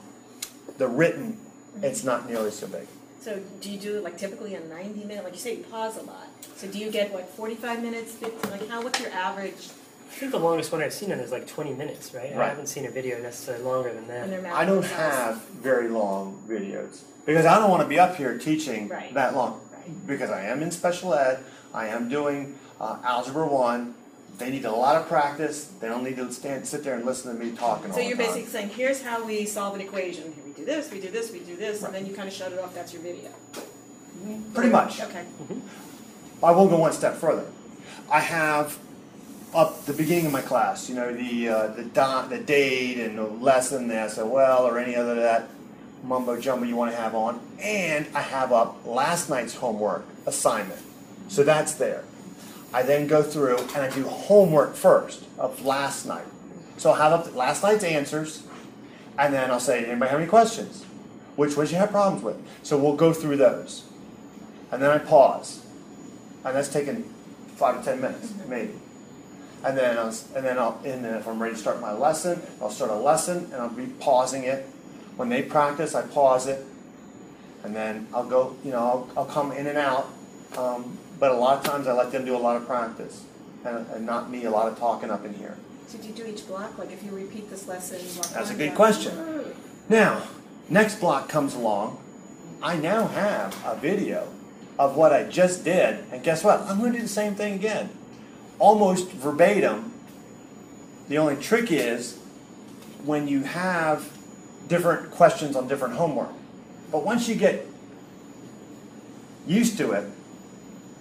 the 0.77 0.87
written, 0.87 1.37
it's 1.81 2.03
not 2.03 2.29
nearly 2.29 2.51
so 2.51 2.67
big. 2.67 2.87
So 3.25 3.39
do 3.59 3.71
you 3.71 3.79
do 3.79 4.01
like 4.01 4.19
typically 4.19 4.53
a 4.53 4.59
ninety 4.65 5.03
minute, 5.03 5.23
like 5.23 5.33
you 5.33 5.39
say 5.39 5.55
you 5.55 5.63
pause 5.63 5.97
a 5.97 6.03
lot. 6.03 6.27
So 6.57 6.67
do 6.67 6.77
you 6.77 6.91
get 6.91 7.11
what, 7.11 7.27
forty-five 7.29 7.81
minutes, 7.81 8.11
fifty, 8.11 8.49
like 8.51 8.69
how, 8.69 8.83
what's 8.83 8.99
your 8.99 9.09
average? 9.11 9.69
I 10.11 10.17
think 10.17 10.31
the 10.31 10.37
longest 10.37 10.71
one 10.71 10.83
I've 10.83 10.93
seen 10.93 11.11
on 11.11 11.17
is 11.19 11.31
like 11.31 11.47
20 11.47 11.73
minutes, 11.73 12.13
right? 12.13 12.31
I 12.31 12.37
Right. 12.37 12.49
haven't 12.49 12.67
seen 12.67 12.85
a 12.85 12.91
video 12.91 13.19
necessarily 13.19 13.63
longer 13.65 13.91
than 13.91 14.07
when 14.07 14.29
that. 14.29 14.29
they're 14.29 14.53
I 14.53 14.63
don't 14.63 14.75
mounting 14.75 14.81
themselves? 14.91 15.15
have 15.17 15.41
very 15.61 15.89
long 15.89 16.39
videos 16.47 16.99
because 17.25 17.47
I 17.47 17.57
don't 17.57 17.71
want 17.71 17.81
to 17.81 17.89
be 17.89 17.97
up 17.99 18.15
here 18.15 18.37
teaching 18.37 18.87
Right. 18.89 19.11
that 19.15 19.35
long. 19.35 19.59
Right. 19.73 20.07
Because 20.07 20.29
I 20.29 20.43
am 20.43 20.61
in 20.61 20.69
special 20.69 21.15
ed, 21.15 21.39
I 21.73 21.87
am 21.87 22.07
doing 22.07 22.53
uh, 22.79 22.97
algebra 23.03 23.47
one. 23.47 23.95
They 24.37 24.51
need 24.51 24.65
a 24.65 24.71
lot 24.71 24.97
of 25.01 25.07
practice. 25.07 25.65
They 25.81 25.87
don't 25.87 26.03
need 26.03 26.17
to 26.17 26.31
stand, 26.31 26.67
sit 26.67 26.83
there 26.83 26.93
and 26.93 27.03
listen 27.05 27.35
to 27.35 27.43
me 27.43 27.53
talking 27.55 27.89
all 27.89 27.97
So 27.97 28.03
the 28.03 28.07
you're 28.07 28.17
time. 28.17 28.27
basically 28.27 28.45
saying, 28.51 28.69
here's 28.69 29.01
how 29.01 29.25
we 29.25 29.45
solve 29.47 29.73
an 29.73 29.81
equation, 29.81 30.31
Here 30.33 30.43
we 30.44 30.44
do 30.65 30.71
this, 30.71 30.91
we 30.91 30.99
do 30.99 31.11
this, 31.11 31.31
we 31.31 31.39
do 31.39 31.55
this, 31.55 31.83
and 31.83 31.93
then 31.93 32.05
you 32.05 32.13
kind 32.13 32.27
of 32.27 32.33
shut 32.33 32.51
it 32.51 32.59
off, 32.59 32.73
that's 32.73 32.93
your 32.93 33.01
video. 33.01 33.29
Pretty 34.53 34.69
much. 34.69 35.01
Okay. 35.01 35.25
I 36.43 36.51
will 36.51 36.67
go 36.67 36.77
one 36.77 36.93
step 36.93 37.15
further. 37.15 37.45
I 38.09 38.19
have 38.19 38.77
up 39.53 39.85
the 39.85 39.93
beginning 39.93 40.25
of 40.25 40.31
my 40.31 40.41
class, 40.41 40.89
you 40.89 40.95
know, 40.95 41.13
the 41.13 41.49
uh, 41.49 41.67
the 41.67 41.83
dot, 41.83 42.29
the 42.29 42.39
date, 42.39 42.97
and 42.99 43.17
the 43.17 43.23
lesson, 43.23 43.87
the 43.87 44.07
SOL, 44.09 44.67
or 44.67 44.79
any 44.79 44.95
other 44.95 45.11
of 45.11 45.17
that 45.17 45.47
mumbo 46.03 46.39
jumbo 46.39 46.65
you 46.65 46.75
want 46.75 46.91
to 46.91 46.97
have 46.97 47.15
on, 47.15 47.39
and 47.59 48.07
I 48.13 48.21
have 48.21 48.51
up 48.51 48.85
last 48.85 49.29
night's 49.29 49.55
homework 49.55 50.05
assignment. 50.25 50.81
So 51.27 51.43
that's 51.43 51.73
there. 51.75 52.03
I 52.73 52.83
then 52.83 53.07
go 53.07 53.23
through 53.23 53.57
and 53.57 53.77
I 53.77 53.89
do 53.89 54.03
homework 54.03 54.75
first 54.75 55.23
of 55.39 55.65
last 55.65 56.05
night. 56.05 56.25
So 56.77 56.91
I'll 56.91 56.97
have 56.97 57.13
up 57.13 57.35
last 57.35 57.63
night's 57.63 57.83
answers, 57.83 58.43
and 59.17 59.33
then 59.33 59.51
I'll 59.51 59.59
say, 59.59 59.85
anybody 59.85 60.11
have 60.11 60.19
any 60.19 60.29
questions? 60.29 60.83
Which 61.35 61.55
ones 61.57 61.71
you 61.71 61.77
have 61.77 61.91
problems 61.91 62.23
with? 62.23 62.37
So 62.63 62.77
we'll 62.77 62.95
go 62.95 63.13
through 63.13 63.37
those. 63.37 63.85
And 64.71 64.81
then 64.81 64.91
I 64.91 64.97
pause. 64.97 65.65
And 66.43 66.55
that's 66.55 66.71
taken 66.71 67.03
five 67.55 67.79
to 67.79 67.85
ten 67.85 68.01
minutes, 68.01 68.33
maybe. 68.47 68.73
And 69.63 69.77
then 69.77 69.97
I'll, 69.97 70.13
and 70.35 70.45
then 70.45 70.57
I'll, 70.59 70.79
and 70.85 71.03
then 71.03 71.15
if 71.15 71.27
I'm 71.27 71.41
ready 71.41 71.55
to 71.55 71.59
start 71.59 71.81
my 71.81 71.93
lesson, 71.93 72.41
I'll 72.61 72.69
start 72.69 72.91
a 72.91 72.95
lesson 72.95 73.45
and 73.45 73.55
I'll 73.55 73.69
be 73.69 73.87
pausing 73.99 74.43
it. 74.43 74.65
When 75.15 75.29
they 75.29 75.41
practice, 75.41 75.95
I 75.95 76.03
pause 76.03 76.47
it. 76.47 76.63
And 77.63 77.75
then 77.75 78.07
I'll 78.13 78.27
go, 78.27 78.55
you 78.63 78.71
know, 78.71 78.79
I'll, 78.79 79.09
I'll 79.17 79.25
come 79.25 79.51
in 79.51 79.65
and 79.65 79.77
out. 79.77 80.07
Um, 80.57 80.97
but 81.19 81.31
a 81.31 81.35
lot 81.35 81.57
of 81.57 81.63
times 81.63 81.87
I 81.87 81.93
let 81.93 82.11
them 82.11 82.25
do 82.25 82.35
a 82.35 82.37
lot 82.37 82.57
of 82.57 82.67
practice 82.67 83.23
and, 83.65 83.87
and 83.87 84.05
not 84.05 84.29
me 84.29 84.45
a 84.45 84.51
lot 84.51 84.71
of 84.71 84.77
talking 84.77 85.09
up 85.09 85.25
in 85.25 85.33
here. 85.33 85.57
So 85.87 85.97
do 85.99 86.07
you 86.07 86.13
do 86.13 86.25
each 86.25 86.47
block, 86.47 86.77
like 86.77 86.91
if 86.91 87.03
you 87.03 87.11
repeat 87.11 87.49
this 87.49 87.67
lesson? 87.67 87.99
That's 88.33 88.49
a 88.49 88.55
good 88.55 88.73
question. 88.73 89.53
Now, 89.87 90.23
next 90.69 90.99
block 90.99 91.29
comes 91.29 91.53
along. 91.53 92.01
I 92.61 92.77
now 92.77 93.07
have 93.07 93.55
a 93.65 93.75
video 93.75 94.27
of 94.79 94.97
what 94.97 95.13
I 95.13 95.23
just 95.23 95.63
did, 95.63 96.03
and 96.11 96.23
guess 96.23 96.43
what? 96.43 96.61
I'm 96.61 96.79
going 96.79 96.93
to 96.93 96.97
do 96.97 97.03
the 97.03 97.09
same 97.09 97.35
thing 97.35 97.53
again. 97.53 97.89
Almost 98.57 99.11
verbatim. 99.11 99.93
The 101.07 101.17
only 101.19 101.35
trick 101.35 101.71
is 101.71 102.17
when 103.03 103.27
you 103.27 103.43
have 103.43 104.11
different 104.67 105.11
questions 105.11 105.55
on 105.55 105.67
different 105.67 105.95
homework. 105.95 106.31
But 106.91 107.05
once 107.05 107.27
you 107.27 107.35
get 107.35 107.65
used 109.45 109.77
to 109.77 109.91
it, 109.91 110.09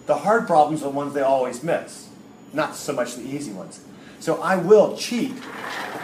the 0.06 0.16
hard 0.16 0.46
problems 0.46 0.82
are 0.82 0.84
the 0.84 0.90
ones 0.90 1.14
they 1.14 1.22
always 1.22 1.62
miss, 1.62 2.10
not 2.52 2.76
so 2.76 2.92
much 2.92 3.14
the 3.14 3.22
easy 3.22 3.52
ones. 3.52 3.80
So 4.20 4.40
I 4.40 4.56
will 4.56 4.96
cheat 4.96 5.32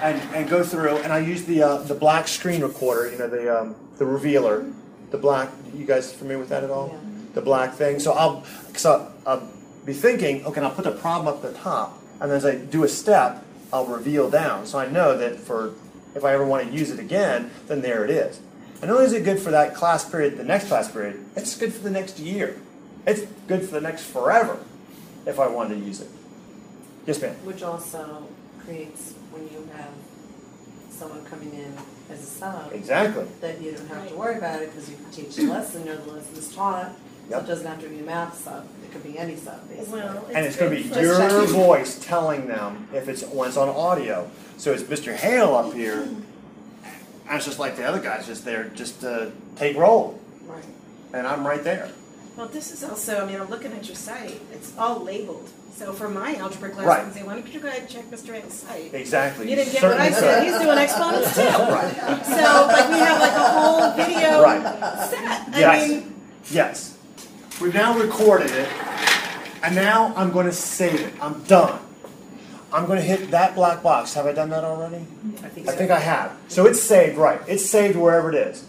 and, 0.02 0.20
and 0.34 0.48
go 0.48 0.62
through, 0.62 0.96
and 0.98 1.12
I 1.12 1.18
use 1.18 1.44
the 1.44 1.62
uh, 1.62 1.78
the 1.78 1.94
black 1.94 2.28
screen 2.28 2.62
recorder, 2.62 3.10
you 3.10 3.18
know, 3.18 3.28
the 3.28 3.60
um, 3.60 3.76
the 3.98 4.06
revealer, 4.06 4.70
the 5.10 5.18
black. 5.18 5.50
You 5.74 5.86
guys 5.86 6.12
familiar 6.12 6.38
with 6.38 6.48
that 6.48 6.64
at 6.64 6.70
all? 6.70 6.98
The 7.34 7.42
black 7.42 7.74
thing. 7.74 8.00
So 8.00 8.12
I'll 8.12 8.44
so 8.74 9.12
I'll 9.26 9.48
be 9.84 9.92
thinking, 9.92 10.44
okay, 10.46 10.60
I'll 10.60 10.70
put 10.70 10.84
the 10.84 10.92
problem 10.92 11.32
up 11.32 11.42
the 11.42 11.52
top, 11.52 11.98
and 12.20 12.30
then 12.30 12.36
as 12.36 12.44
I 12.44 12.56
do 12.56 12.84
a 12.84 12.88
step, 12.88 13.44
I'll 13.72 13.86
reveal 13.86 14.30
down. 14.30 14.66
So 14.66 14.78
I 14.78 14.88
know 14.88 15.16
that 15.16 15.36
for 15.36 15.74
if 16.14 16.24
I 16.24 16.32
ever 16.32 16.44
want 16.44 16.66
to 16.68 16.76
use 16.76 16.90
it 16.90 16.98
again, 16.98 17.50
then 17.68 17.82
there 17.82 18.04
it 18.04 18.10
is. 18.10 18.40
And 18.80 18.88
not 18.88 18.94
only 18.94 19.06
is 19.06 19.12
it 19.12 19.24
good 19.24 19.38
for 19.38 19.50
that 19.50 19.74
class 19.74 20.08
period, 20.08 20.38
the 20.38 20.44
next 20.44 20.68
class 20.68 20.90
period, 20.90 21.22
it's 21.36 21.56
good 21.56 21.72
for 21.72 21.82
the 21.82 21.90
next 21.90 22.18
year. 22.18 22.58
It's 23.06 23.22
good 23.46 23.62
for 23.62 23.72
the 23.72 23.80
next 23.80 24.04
forever 24.04 24.58
if 25.26 25.38
I 25.38 25.48
wanted 25.48 25.80
to 25.80 25.84
use 25.84 26.00
it. 26.00 26.08
Yes, 27.06 27.20
ma'am. 27.22 27.34
Which 27.44 27.62
also 27.62 28.24
creates, 28.64 29.12
when 29.32 29.44
you 29.44 29.68
have 29.76 29.90
someone 30.90 31.24
coming 31.24 31.52
in 31.54 31.74
as 32.12 32.22
a 32.22 32.26
sub, 32.26 32.72
Exactly. 32.72 33.24
that 33.40 33.60
you 33.60 33.72
don't 33.72 33.88
have 33.88 34.08
to 34.08 34.14
worry 34.14 34.36
about 34.36 34.60
it 34.62 34.70
because 34.70 34.90
you 34.90 34.96
can 34.96 35.10
teach 35.10 35.36
the 35.36 35.44
lesson 35.46 35.88
or 35.88 35.96
the 35.96 36.12
lesson's 36.12 36.54
taught 36.54 36.92
So 37.28 37.36
Yep. 37.36 37.44
it 37.44 37.46
doesn't 37.46 37.66
have 37.66 37.80
to 37.82 37.88
be 37.88 38.00
a 38.00 38.02
math 38.02 38.42
sub, 38.42 38.66
it 38.84 38.92
could 38.92 39.02
be 39.04 39.16
any 39.18 39.36
sub, 39.36 39.66
basically. 39.68 40.00
Well, 40.00 40.24
And 40.34 40.44
it's 40.44 40.56
gonna 40.56 40.70
be 40.72 40.82
good 40.82 40.92
for 40.94 41.00
your 41.00 41.16
checking. 41.18 41.54
voice 41.54 41.98
telling 42.04 42.48
them 42.48 42.88
if 42.92 43.08
it's, 43.08 43.22
when 43.22 43.48
it's 43.48 43.56
on 43.56 43.68
audio. 43.68 44.28
So 44.58 44.72
it's 44.72 44.82
Mr. 44.82 45.14
Hale 45.14 45.54
up 45.54 45.72
here, 45.72 46.02
and 46.02 46.24
it's 47.30 47.44
just 47.46 47.58
like 47.60 47.76
the 47.76 47.84
other 47.84 48.00
guy's 48.00 48.26
just 48.26 48.44
there, 48.44 48.64
just 48.74 49.00
to 49.02 49.30
take 49.56 49.76
roll, 49.76 50.18
Right. 50.46 50.64
and 51.14 51.26
I'm 51.26 51.46
right 51.46 51.62
there. 51.62 51.88
Well, 52.36 52.48
this 52.48 52.72
is 52.72 52.82
also, 52.84 53.22
I 53.22 53.26
mean, 53.26 53.40
I'm 53.40 53.50
looking 53.50 53.72
at 53.72 53.86
your 53.86 53.96
site, 53.96 54.40
it's 54.52 54.72
all 54.78 55.00
labeled. 55.00 55.48
So 55.74 55.92
for 55.92 56.08
my 56.08 56.34
algebra 56.36 56.70
class, 56.70 56.88
I 56.88 57.02
can 57.04 57.12
say, 57.12 57.22
why 57.22 57.34
don't 57.34 57.52
you 57.52 57.60
go 57.60 57.68
ahead 57.68 57.82
and 57.82 57.88
check 57.90 58.04
Mr. 58.10 58.34
Hale's 58.34 58.52
site? 58.54 58.92
Exactly. 58.94 59.48
You 59.48 59.56
didn't 59.56 59.72
get 59.72 59.82
what 59.82 59.98
I 60.00 60.10
said, 60.10 60.44
he's 60.44 60.58
doing 60.58 60.78
exponents 60.78 61.34
too. 61.34 61.40
Right. 61.48 62.26
So, 62.26 62.66
like, 62.66 62.88
we 62.90 62.98
have 62.98 63.20
like 63.20 63.32
a 63.32 63.48
whole 63.48 63.92
video 63.92 64.42
Right. 64.42 64.62
set. 65.10 65.54
I 65.54 65.58
Yes. 65.58 65.88
mean, 65.88 66.14
Yes. 66.50 66.96
We've 67.60 67.74
now 67.74 67.98
recorded 67.98 68.50
it, 68.50 68.68
and 69.62 69.74
now 69.74 70.12
I'm 70.16 70.32
going 70.32 70.46
to 70.46 70.52
save 70.52 71.00
it. 71.00 71.12
I'm 71.20 71.42
done. 71.44 71.78
I'm 72.72 72.86
going 72.86 72.98
to 72.98 73.04
hit 73.04 73.30
that 73.32 73.54
black 73.54 73.82
box. 73.82 74.14
Have 74.14 74.26
I 74.26 74.32
done 74.32 74.48
that 74.50 74.64
already? 74.64 75.04
I 75.44 75.48
think 75.48 75.68
I 75.68 75.72
think 75.72 75.90
I 75.90 75.98
have. 76.00 76.32
So 76.48 76.66
it's 76.66 76.80
saved, 76.80 77.18
right. 77.18 77.40
It's 77.46 77.68
saved 77.68 77.96
wherever 77.96 78.30
it 78.30 78.34
is. 78.36 78.64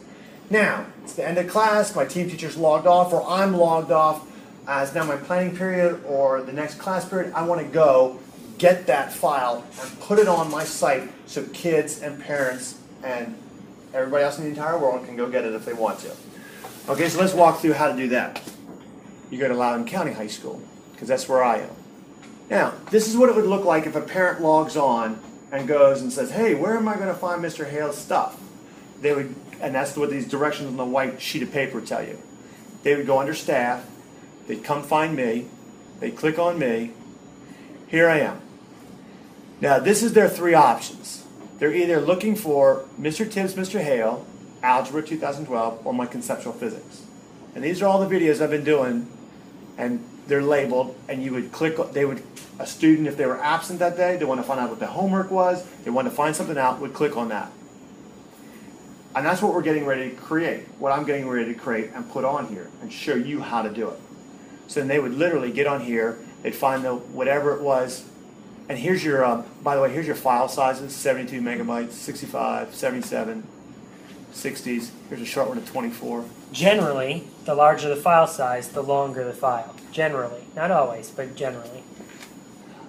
Now, 0.49 0.85
it's 1.03 1.13
the 1.13 1.27
end 1.27 1.37
of 1.37 1.47
class, 1.47 1.95
my 1.95 2.05
team 2.05 2.29
teacher's 2.29 2.57
logged 2.57 2.87
off, 2.87 3.11
or 3.13 3.23
I'm 3.27 3.55
logged 3.55 3.91
off. 3.91 4.27
It's 4.67 4.93
now 4.93 5.03
my 5.03 5.17
planning 5.17 5.55
period 5.55 6.01
or 6.05 6.41
the 6.41 6.53
next 6.53 6.75
class 6.75 7.07
period. 7.07 7.33
I 7.33 7.43
want 7.43 7.61
to 7.61 7.67
go 7.67 8.19
get 8.57 8.87
that 8.87 9.11
file 9.11 9.65
and 9.81 9.99
put 9.99 10.19
it 10.19 10.27
on 10.27 10.49
my 10.51 10.63
site 10.63 11.09
so 11.25 11.43
kids 11.47 12.01
and 12.01 12.21
parents 12.21 12.79
and 13.03 13.35
everybody 13.93 14.23
else 14.23 14.37
in 14.37 14.43
the 14.43 14.49
entire 14.49 14.77
world 14.77 15.05
can 15.05 15.15
go 15.15 15.29
get 15.29 15.43
it 15.43 15.53
if 15.53 15.65
they 15.65 15.73
want 15.73 15.99
to. 15.99 16.11
Okay, 16.87 17.09
so 17.09 17.19
let's 17.19 17.33
walk 17.33 17.59
through 17.59 17.73
how 17.73 17.89
to 17.89 17.95
do 17.95 18.07
that. 18.09 18.41
You 19.29 19.39
go 19.39 19.47
to 19.47 19.55
Loudoun 19.55 19.87
County 19.87 20.13
High 20.13 20.27
School, 20.27 20.61
because 20.91 21.07
that's 21.07 21.27
where 21.27 21.43
I 21.43 21.57
am. 21.57 21.69
Now, 22.49 22.73
this 22.91 23.07
is 23.07 23.17
what 23.17 23.29
it 23.29 23.35
would 23.35 23.45
look 23.45 23.65
like 23.65 23.87
if 23.87 23.95
a 23.95 24.01
parent 24.01 24.41
logs 24.41 24.77
on 24.77 25.19
and 25.51 25.67
goes 25.67 26.01
and 26.01 26.11
says, 26.11 26.31
"Hey, 26.31 26.53
where 26.53 26.77
am 26.77 26.87
I 26.87 26.95
going 26.95 27.07
to 27.07 27.13
find 27.13 27.41
Mr. 27.41 27.69
Hale's 27.69 27.97
stuff?" 27.97 28.39
They 29.01 29.13
would, 29.13 29.33
and 29.61 29.73
that's 29.73 29.95
what 29.95 30.09
these 30.09 30.27
directions 30.27 30.69
on 30.69 30.77
the 30.77 30.85
white 30.85 31.21
sheet 31.21 31.43
of 31.43 31.51
paper 31.51 31.81
tell 31.81 32.03
you. 32.03 32.19
They 32.83 32.95
would 32.95 33.05
go 33.05 33.19
under 33.19 33.33
staff. 33.33 33.85
They'd 34.47 34.63
come 34.63 34.83
find 34.83 35.15
me. 35.15 35.47
They'd 35.99 36.15
click 36.15 36.39
on 36.39 36.57
me. 36.57 36.91
Here 37.87 38.09
I 38.09 38.19
am. 38.19 38.41
Now, 39.59 39.77
this 39.79 40.01
is 40.01 40.13
their 40.13 40.27
three 40.27 40.55
options. 40.55 41.23
They're 41.59 41.73
either 41.73 42.01
looking 42.01 42.35
for 42.35 42.85
Mr. 42.99 43.29
Tibbs, 43.29 43.53
Mr. 43.53 43.79
Hale, 43.79 44.25
Algebra 44.63 45.03
2012, 45.03 45.85
or 45.85 45.93
my 45.93 46.07
conceptual 46.07 46.53
physics. 46.53 47.03
And 47.53 47.63
these 47.63 47.81
are 47.81 47.85
all 47.85 47.99
the 47.99 48.13
videos 48.13 48.41
I've 48.41 48.49
been 48.49 48.63
doing, 48.63 49.07
and 49.77 50.03
they're 50.25 50.41
labeled, 50.41 50.95
and 51.07 51.21
you 51.21 51.33
would 51.33 51.51
click, 51.51 51.77
they 51.91 52.05
would, 52.05 52.23
a 52.57 52.65
student, 52.65 53.07
if 53.07 53.17
they 53.17 53.27
were 53.27 53.39
absent 53.43 53.79
that 53.79 53.97
day, 53.97 54.17
they 54.17 54.25
want 54.25 54.39
to 54.39 54.43
find 54.43 54.59
out 54.59 54.69
what 54.69 54.79
the 54.79 54.87
homework 54.87 55.29
was, 55.29 55.63
they 55.83 55.91
want 55.91 56.07
to 56.07 56.13
find 56.13 56.35
something 56.35 56.57
out, 56.57 56.79
would 56.79 56.93
click 56.93 57.15
on 57.15 57.29
that. 57.29 57.51
And 59.15 59.25
that's 59.25 59.41
what 59.41 59.53
we're 59.53 59.61
getting 59.61 59.85
ready 59.85 60.09
to 60.09 60.15
create, 60.15 60.67
what 60.79 60.91
I'm 60.91 61.05
getting 61.05 61.27
ready 61.27 61.53
to 61.53 61.59
create 61.59 61.91
and 61.93 62.09
put 62.09 62.23
on 62.23 62.47
here, 62.47 62.69
and 62.81 62.91
show 62.91 63.15
you 63.15 63.41
how 63.41 63.61
to 63.61 63.69
do 63.69 63.89
it. 63.89 63.99
So 64.67 64.79
then 64.79 64.87
they 64.87 64.99
would 64.99 65.15
literally 65.15 65.51
get 65.51 65.67
on 65.67 65.81
here, 65.81 66.17
they'd 66.43 66.55
find 66.55 66.85
the, 66.85 66.95
whatever 66.95 67.53
it 67.55 67.61
was, 67.61 68.05
and 68.69 68.79
here's 68.79 69.03
your, 69.03 69.25
um, 69.25 69.43
by 69.63 69.75
the 69.75 69.81
way, 69.81 69.91
here's 69.91 70.07
your 70.07 70.15
file 70.15 70.47
sizes, 70.47 70.95
72 70.95 71.41
megabytes, 71.41 71.91
65, 71.91 72.73
77, 72.73 73.45
60s. 74.31 74.91
Here's 75.09 75.21
a 75.21 75.25
short 75.25 75.49
one 75.49 75.57
of 75.57 75.69
24. 75.69 76.23
Generally, 76.53 77.27
the 77.43 77.53
larger 77.53 77.89
the 77.89 77.97
file 77.97 78.27
size, 78.27 78.69
the 78.69 78.81
longer 78.81 79.25
the 79.25 79.33
file. 79.33 79.75
Generally. 79.91 80.43
Not 80.55 80.71
always, 80.71 81.09
but 81.09 81.35
generally. 81.35 81.83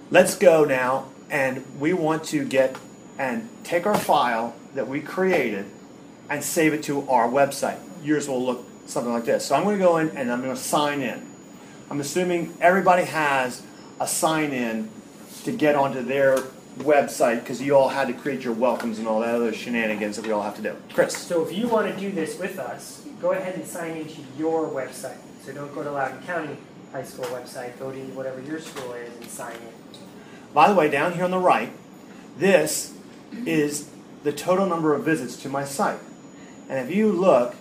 Let's 0.09 0.37
go 0.37 0.63
now, 0.63 1.09
and 1.29 1.65
we 1.77 1.91
want 1.91 2.23
to 2.25 2.45
get 2.45 2.77
and 3.17 3.49
take 3.65 3.85
our 3.85 3.97
file 3.97 4.55
that 4.75 4.87
we 4.87 5.01
created 5.01 5.65
and 6.29 6.43
save 6.43 6.73
it 6.73 6.83
to 6.83 7.07
our 7.09 7.27
website. 7.27 7.79
Yours 8.03 8.27
will 8.27 8.43
look 8.43 8.65
something 8.85 9.13
like 9.13 9.25
this. 9.25 9.45
So 9.45 9.55
I'm 9.55 9.63
going 9.63 9.77
to 9.77 9.83
go 9.83 9.97
in 9.97 10.09
and 10.17 10.31
I'm 10.31 10.41
going 10.41 10.55
to 10.55 10.61
sign 10.61 11.01
in. 11.01 11.25
I'm 11.89 11.99
assuming 11.99 12.55
everybody 12.59 13.03
has 13.03 13.61
a 13.99 14.07
sign 14.07 14.51
in 14.51 14.89
to 15.43 15.51
get 15.51 15.75
onto 15.75 16.01
their 16.01 16.37
website 16.79 17.41
because 17.41 17.61
you 17.61 17.75
all 17.75 17.89
had 17.89 18.07
to 18.07 18.13
create 18.13 18.41
your 18.41 18.53
welcomes 18.53 18.99
and 18.99 19.07
all 19.07 19.19
that 19.19 19.35
other 19.35 19.53
shenanigans 19.53 20.15
that 20.15 20.25
we 20.25 20.31
all 20.31 20.41
have 20.41 20.55
to 20.55 20.61
do. 20.61 20.75
Chris. 20.93 21.15
So 21.15 21.45
if 21.45 21.55
you 21.55 21.67
want 21.67 21.93
to 21.93 21.99
do 21.99 22.11
this 22.11 22.39
with 22.39 22.57
us, 22.57 23.05
go 23.21 23.31
ahead 23.31 23.55
and 23.55 23.65
sign 23.65 23.97
into 23.97 24.21
your 24.37 24.67
website. 24.67 25.17
So 25.43 25.53
don't 25.53 25.73
go 25.73 25.83
to 25.83 25.91
Loudoun 25.91 26.23
County 26.23 26.57
High 26.91 27.03
School 27.03 27.25
website. 27.25 27.77
Go 27.77 27.91
to 27.91 27.99
whatever 28.13 28.41
your 28.41 28.59
school 28.59 28.93
is 28.93 29.15
and 29.15 29.29
sign 29.29 29.55
in. 29.55 29.99
By 30.53 30.67
the 30.67 30.75
way, 30.75 30.89
down 30.89 31.13
here 31.13 31.23
on 31.23 31.31
the 31.31 31.39
right, 31.39 31.71
this 32.37 32.93
is 33.45 33.89
the 34.23 34.31
total 34.31 34.65
number 34.65 34.93
of 34.93 35.03
visits 35.03 35.35
to 35.43 35.49
my 35.49 35.65
site. 35.65 35.99
And 36.69 36.87
if 36.87 36.95
you 36.95 37.11
look, 37.11 37.55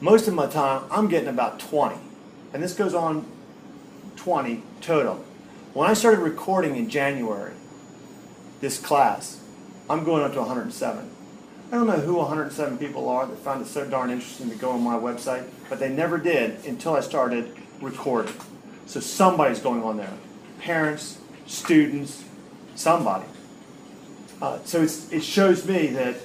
most 0.00 0.28
of 0.28 0.34
my 0.34 0.46
time 0.46 0.84
I'm 0.90 1.08
getting 1.08 1.28
about 1.28 1.58
20. 1.60 1.96
And 2.52 2.62
this 2.62 2.74
goes 2.74 2.94
on 2.94 3.26
20 4.16 4.62
total. 4.80 5.24
When 5.72 5.88
I 5.88 5.94
started 5.94 6.20
recording 6.20 6.76
in 6.76 6.88
January, 6.88 7.52
this 8.60 8.78
class, 8.78 9.40
I'm 9.88 10.04
going 10.04 10.22
up 10.22 10.32
to 10.32 10.40
107. 10.40 11.10
I 11.70 11.74
don't 11.74 11.86
know 11.86 11.94
who 11.94 12.14
107 12.16 12.78
people 12.78 13.08
are 13.08 13.26
that 13.26 13.38
found 13.38 13.62
it 13.62 13.68
so 13.68 13.88
darn 13.88 14.10
interesting 14.10 14.48
to 14.50 14.56
go 14.56 14.70
on 14.70 14.82
my 14.82 14.94
website, 14.94 15.48
but 15.68 15.78
they 15.78 15.88
never 15.88 16.16
did 16.16 16.64
until 16.64 16.94
I 16.94 17.00
started 17.00 17.52
recording. 17.80 18.34
So 18.86 19.00
somebody's 19.00 19.58
going 19.60 19.82
on 19.82 19.96
there. 19.96 20.12
Parents, 20.60 21.18
students, 21.46 22.24
somebody. 22.76 23.26
Uh, 24.40 24.60
so 24.64 24.82
it 24.82 25.22
shows 25.22 25.66
me 25.66 25.88
that 25.88 26.16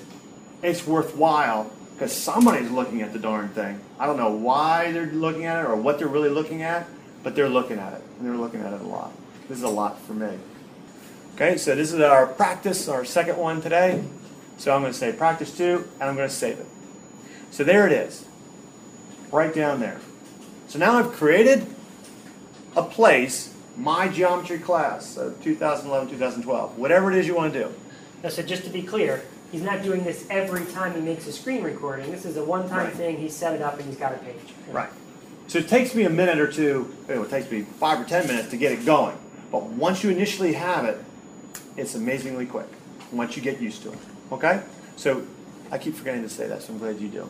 it's 0.62 0.86
worthwhile 0.86 1.72
because 2.02 2.18
somebody's 2.18 2.72
looking 2.72 3.04
at 3.04 3.14
the 3.14 3.20
darn 3.20 3.50
thing. 3.50 3.80
I 4.00 4.08
don't 4.08 4.18
know 4.18 4.32
why 4.32 4.92
they're 4.92 5.06
looking 5.06 5.46
at 5.46 5.64
it 5.64 5.70
or 5.70 5.76
what 5.76 6.00
they're 6.00 6.08
really 6.08 6.32
looking 6.32 6.64
at, 6.64 6.88
but 7.22 7.36
they're 7.36 7.48
looking 7.48 7.78
at 7.78 7.94
it. 7.94 8.02
And 8.18 8.28
they're 8.28 8.38
looking 8.38 8.62
at 8.62 8.74
it 8.74 8.82
a 8.82 8.88
lot. 8.88 9.14
This 9.48 9.60
is 9.60 9.64
a 9.64 9.70
lot 9.70 10.02
for 10.02 10.16
me. 10.16 10.40
Okay, 11.36 11.58
so 11.58 11.76
this 11.76 11.94
is 11.94 12.00
our 12.00 12.26
practice, 12.26 12.88
our 12.88 13.06
second 13.06 13.38
one 13.38 13.62
today. 13.62 14.04
So 14.58 14.74
I'm 14.74 14.82
going 14.82 14.92
to 14.92 14.98
say 14.98 15.14
practice 15.14 15.56
two, 15.56 15.88
and 16.00 16.10
I'm 16.10 16.16
going 16.16 16.28
to 16.28 16.34
save 16.34 16.58
it. 16.58 16.66
So 17.52 17.64
there 17.64 17.86
it 17.86 17.94
is, 17.94 18.26
right 19.32 19.54
down 19.54 19.80
there. 19.80 20.00
So 20.70 20.80
now 20.80 20.98
I've 20.98 21.12
created 21.12 21.68
a 22.76 22.82
place, 22.82 23.54
my 23.78 24.08
geometry 24.08 24.58
class, 24.58 25.20
uh, 25.20 25.30
so 25.30 25.44
2011, 25.44 26.10
2012, 26.10 26.80
whatever 26.80 27.12
it 27.12 27.20
is 27.20 27.28
you 27.28 27.36
want 27.36 27.54
to 27.54 27.60
do. 27.66 27.74
Now, 28.24 28.30
so 28.30 28.42
just 28.42 28.64
to 28.64 28.72
be 28.72 28.82
clear, 28.82 29.24
he's 29.52 29.62
not 29.62 29.84
doing 29.84 30.04
this 30.04 30.26
every 30.30 30.66
time 30.66 30.94
he 30.96 31.02
makes 31.02 31.28
a 31.28 31.32
screen 31.32 31.64
recording. 31.64 32.12
This 32.12 32.26
is 32.26 32.38
a 32.38 32.44
one-time 32.44 32.86
Right. 32.86 32.94
thing. 32.94 33.18
He's 33.18 33.36
set 33.36 33.54
it 33.54 33.62
up 33.62 33.78
and 33.78 33.86
he's 33.88 33.98
got 33.98 34.14
a 34.14 34.18
page. 34.18 34.36
Right. 34.72 34.90
So 35.48 35.60
it 35.60 35.68
takes 35.68 35.94
me 35.94 36.04
a 36.04 36.10
minute 36.10 36.40
or 36.40 36.52
two, 36.52 36.94
it 37.10 37.30
takes 37.30 37.52
me 37.52 37.66
five 37.80 38.00
or 38.00 38.06
ten 38.06 38.26
minutes 38.28 38.50
to 38.50 38.58
get 38.58 38.72
it 38.72 38.86
going. 38.86 39.18
But 39.52 39.64
once 39.64 40.04
you 40.04 40.10
initially 40.10 40.54
have 40.54 40.86
it, 40.86 40.98
it's 41.76 41.96
amazingly 41.96 42.46
quick 42.46 42.68
once 43.12 43.36
you 43.36 43.42
get 43.42 43.60
used 43.62 43.84
to 43.84 43.92
it. 43.92 43.98
Okay? 44.32 44.62
So 44.96 45.24
I 45.72 45.78
keep 45.78 45.96
forgetting 45.96 46.24
to 46.24 46.30
say 46.30 46.48
that, 46.48 46.62
so 46.62 46.72
I'm 46.74 46.80
glad 46.80 47.00
you 47.00 47.10
do. 47.10 47.30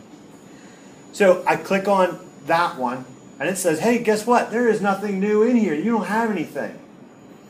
So 1.13 1.43
I 1.47 1.55
click 1.55 1.87
on 1.87 2.19
that 2.45 2.77
one, 2.77 3.05
and 3.39 3.49
it 3.49 3.57
says, 3.57 3.79
hey, 3.79 3.99
guess 3.99 4.25
what? 4.27 4.51
There 4.51 4.67
is 4.67 4.81
nothing 4.81 5.19
new 5.19 5.41
in 5.41 5.55
here. 5.55 5.73
You 5.73 5.91
don't 5.91 6.05
have 6.05 6.29
anything. 6.29 6.77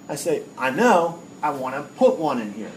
I 0.07 0.15
say, 0.15 0.43
I 0.57 0.69
know, 0.69 1.21
I 1.43 1.49
want 1.51 1.75
to 1.75 1.83
put 1.93 2.17
one 2.17 2.39
in 2.39 2.53
here. 2.53 2.71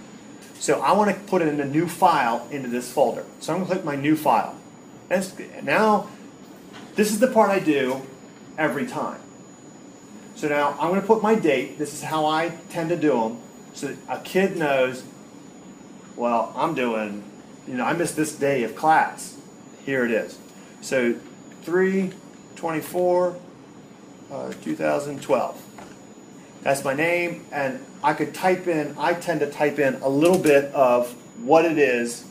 So 0.65 0.81
I 0.81 0.93
want 0.93 1.15
to 1.15 1.21
put 1.25 1.43
it 1.43 1.49
in 1.49 1.61
a 1.61 1.67
new 1.67 1.87
file 1.87 2.49
into 2.51 2.71
this 2.71 2.91
folder. 2.91 3.27
So 3.39 3.53
I'm 3.53 3.59
going 3.59 3.69
to 3.69 3.75
click 3.75 3.85
my 3.85 3.97
new 3.97 4.17
file. 4.17 4.57
And 5.11 5.63
now, 5.63 6.09
this 6.95 7.13
is 7.13 7.21
the 7.21 7.27
part 7.27 7.51
I 7.51 7.59
do 7.59 8.01
every 8.57 8.87
time. 8.87 9.21
So 10.37 10.49
now 10.49 10.71
I'm 10.81 10.89
going 10.89 11.03
to 11.03 11.07
put 11.07 11.23
my 11.23 11.35
date. 11.35 11.77
This 11.77 11.93
is 11.93 12.05
how 12.05 12.25
I 12.25 12.57
tend 12.71 12.89
to 12.89 12.97
do 12.97 13.11
them. 13.11 13.43
So 13.75 13.89
that 13.89 13.99
a 14.09 14.23
kid 14.25 14.57
knows, 14.57 15.05
well, 16.17 16.51
I'm 16.57 16.75
doing, 16.75 17.25
you 17.69 17.75
know, 17.75 17.85
I 17.85 17.93
missed 17.93 18.17
this 18.17 18.35
day 18.35 18.63
of 18.63 18.75
class. 18.75 19.37
Here 19.85 20.03
it 20.07 20.11
is. 20.11 20.39
So 20.81 21.17
3 21.65 22.11
24 22.57 23.37
uh, 24.33 24.53
2012. 24.63 25.63
That's 26.65 26.83
my 26.83 26.95
name, 26.95 27.45
and 27.53 27.85
I 28.03 28.15
could 28.15 28.33
type 28.33 28.67
in, 28.67 28.97
I 28.99 29.13
tend 29.13 29.41
to 29.41 29.51
type 29.51 29.79
in 29.79 29.97
a 29.97 30.09
little 30.09 30.39
bit 30.39 30.73
of 30.73 31.13
what 31.45 31.67
it 31.67 31.77
is 31.77 32.25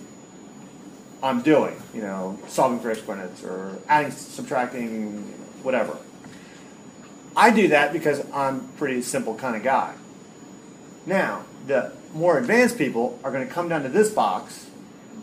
I'm 1.22 1.44
doing, 1.44 1.80
you 1.94 2.02
know, 2.02 2.40
solving 2.48 2.80
for 2.80 2.90
exponents 2.90 3.44
or 3.44 3.78
adding, 3.88 4.10
subtracting, 4.10 5.22
whatever. 5.62 5.98
I 7.38 7.52
do 7.52 7.68
that 7.68 7.94
because 7.94 8.26
I'm 8.34 8.56
a 8.56 8.78
pretty 8.80 9.04
simple 9.04 9.36
kind 9.36 9.56
of 9.56 9.62
guy. 9.62 9.94
Now, 11.06 11.46
the 11.68 11.94
more 12.16 12.40
advanced 12.40 12.80
people 12.80 13.20
are 13.24 13.32
going 13.32 13.48
to 13.48 13.54
come 13.54 13.70
down 13.70 13.84
to 13.84 13.90
this 13.90 14.10
box 14.10 14.66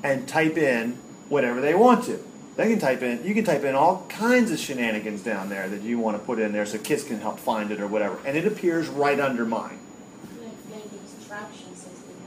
and 0.05 0.29
type 0.29 0.57
in 0.57 0.92
whatever 1.29 1.61
they 1.61 1.75
want 1.75 2.05
to. 2.05 2.25
They 2.61 2.68
can 2.68 2.79
type 2.79 3.01
in, 3.01 3.25
you 3.25 3.33
can 3.33 3.42
type 3.42 3.64
in 3.64 3.75
all 3.75 4.05
kinds 4.11 4.51
of 4.51 4.59
shenanigans 4.59 5.23
down 5.23 5.49
there 5.49 5.66
that 5.70 5.81
you 5.81 5.99
want 5.99 6.18
to 6.18 6.23
put 6.23 6.38
in 6.38 6.53
there 6.53 6.66
so 6.66 6.77
kids 6.77 7.03
can 7.03 7.18
help 7.18 7.40
find 7.40 7.70
it 7.73 7.81
or 7.81 7.87
whatever. 7.87 8.18
And 8.27 8.37
it 8.37 8.46
appears 8.46 8.87
right 8.88 9.18
under 9.18 9.46
mine. 9.46 9.79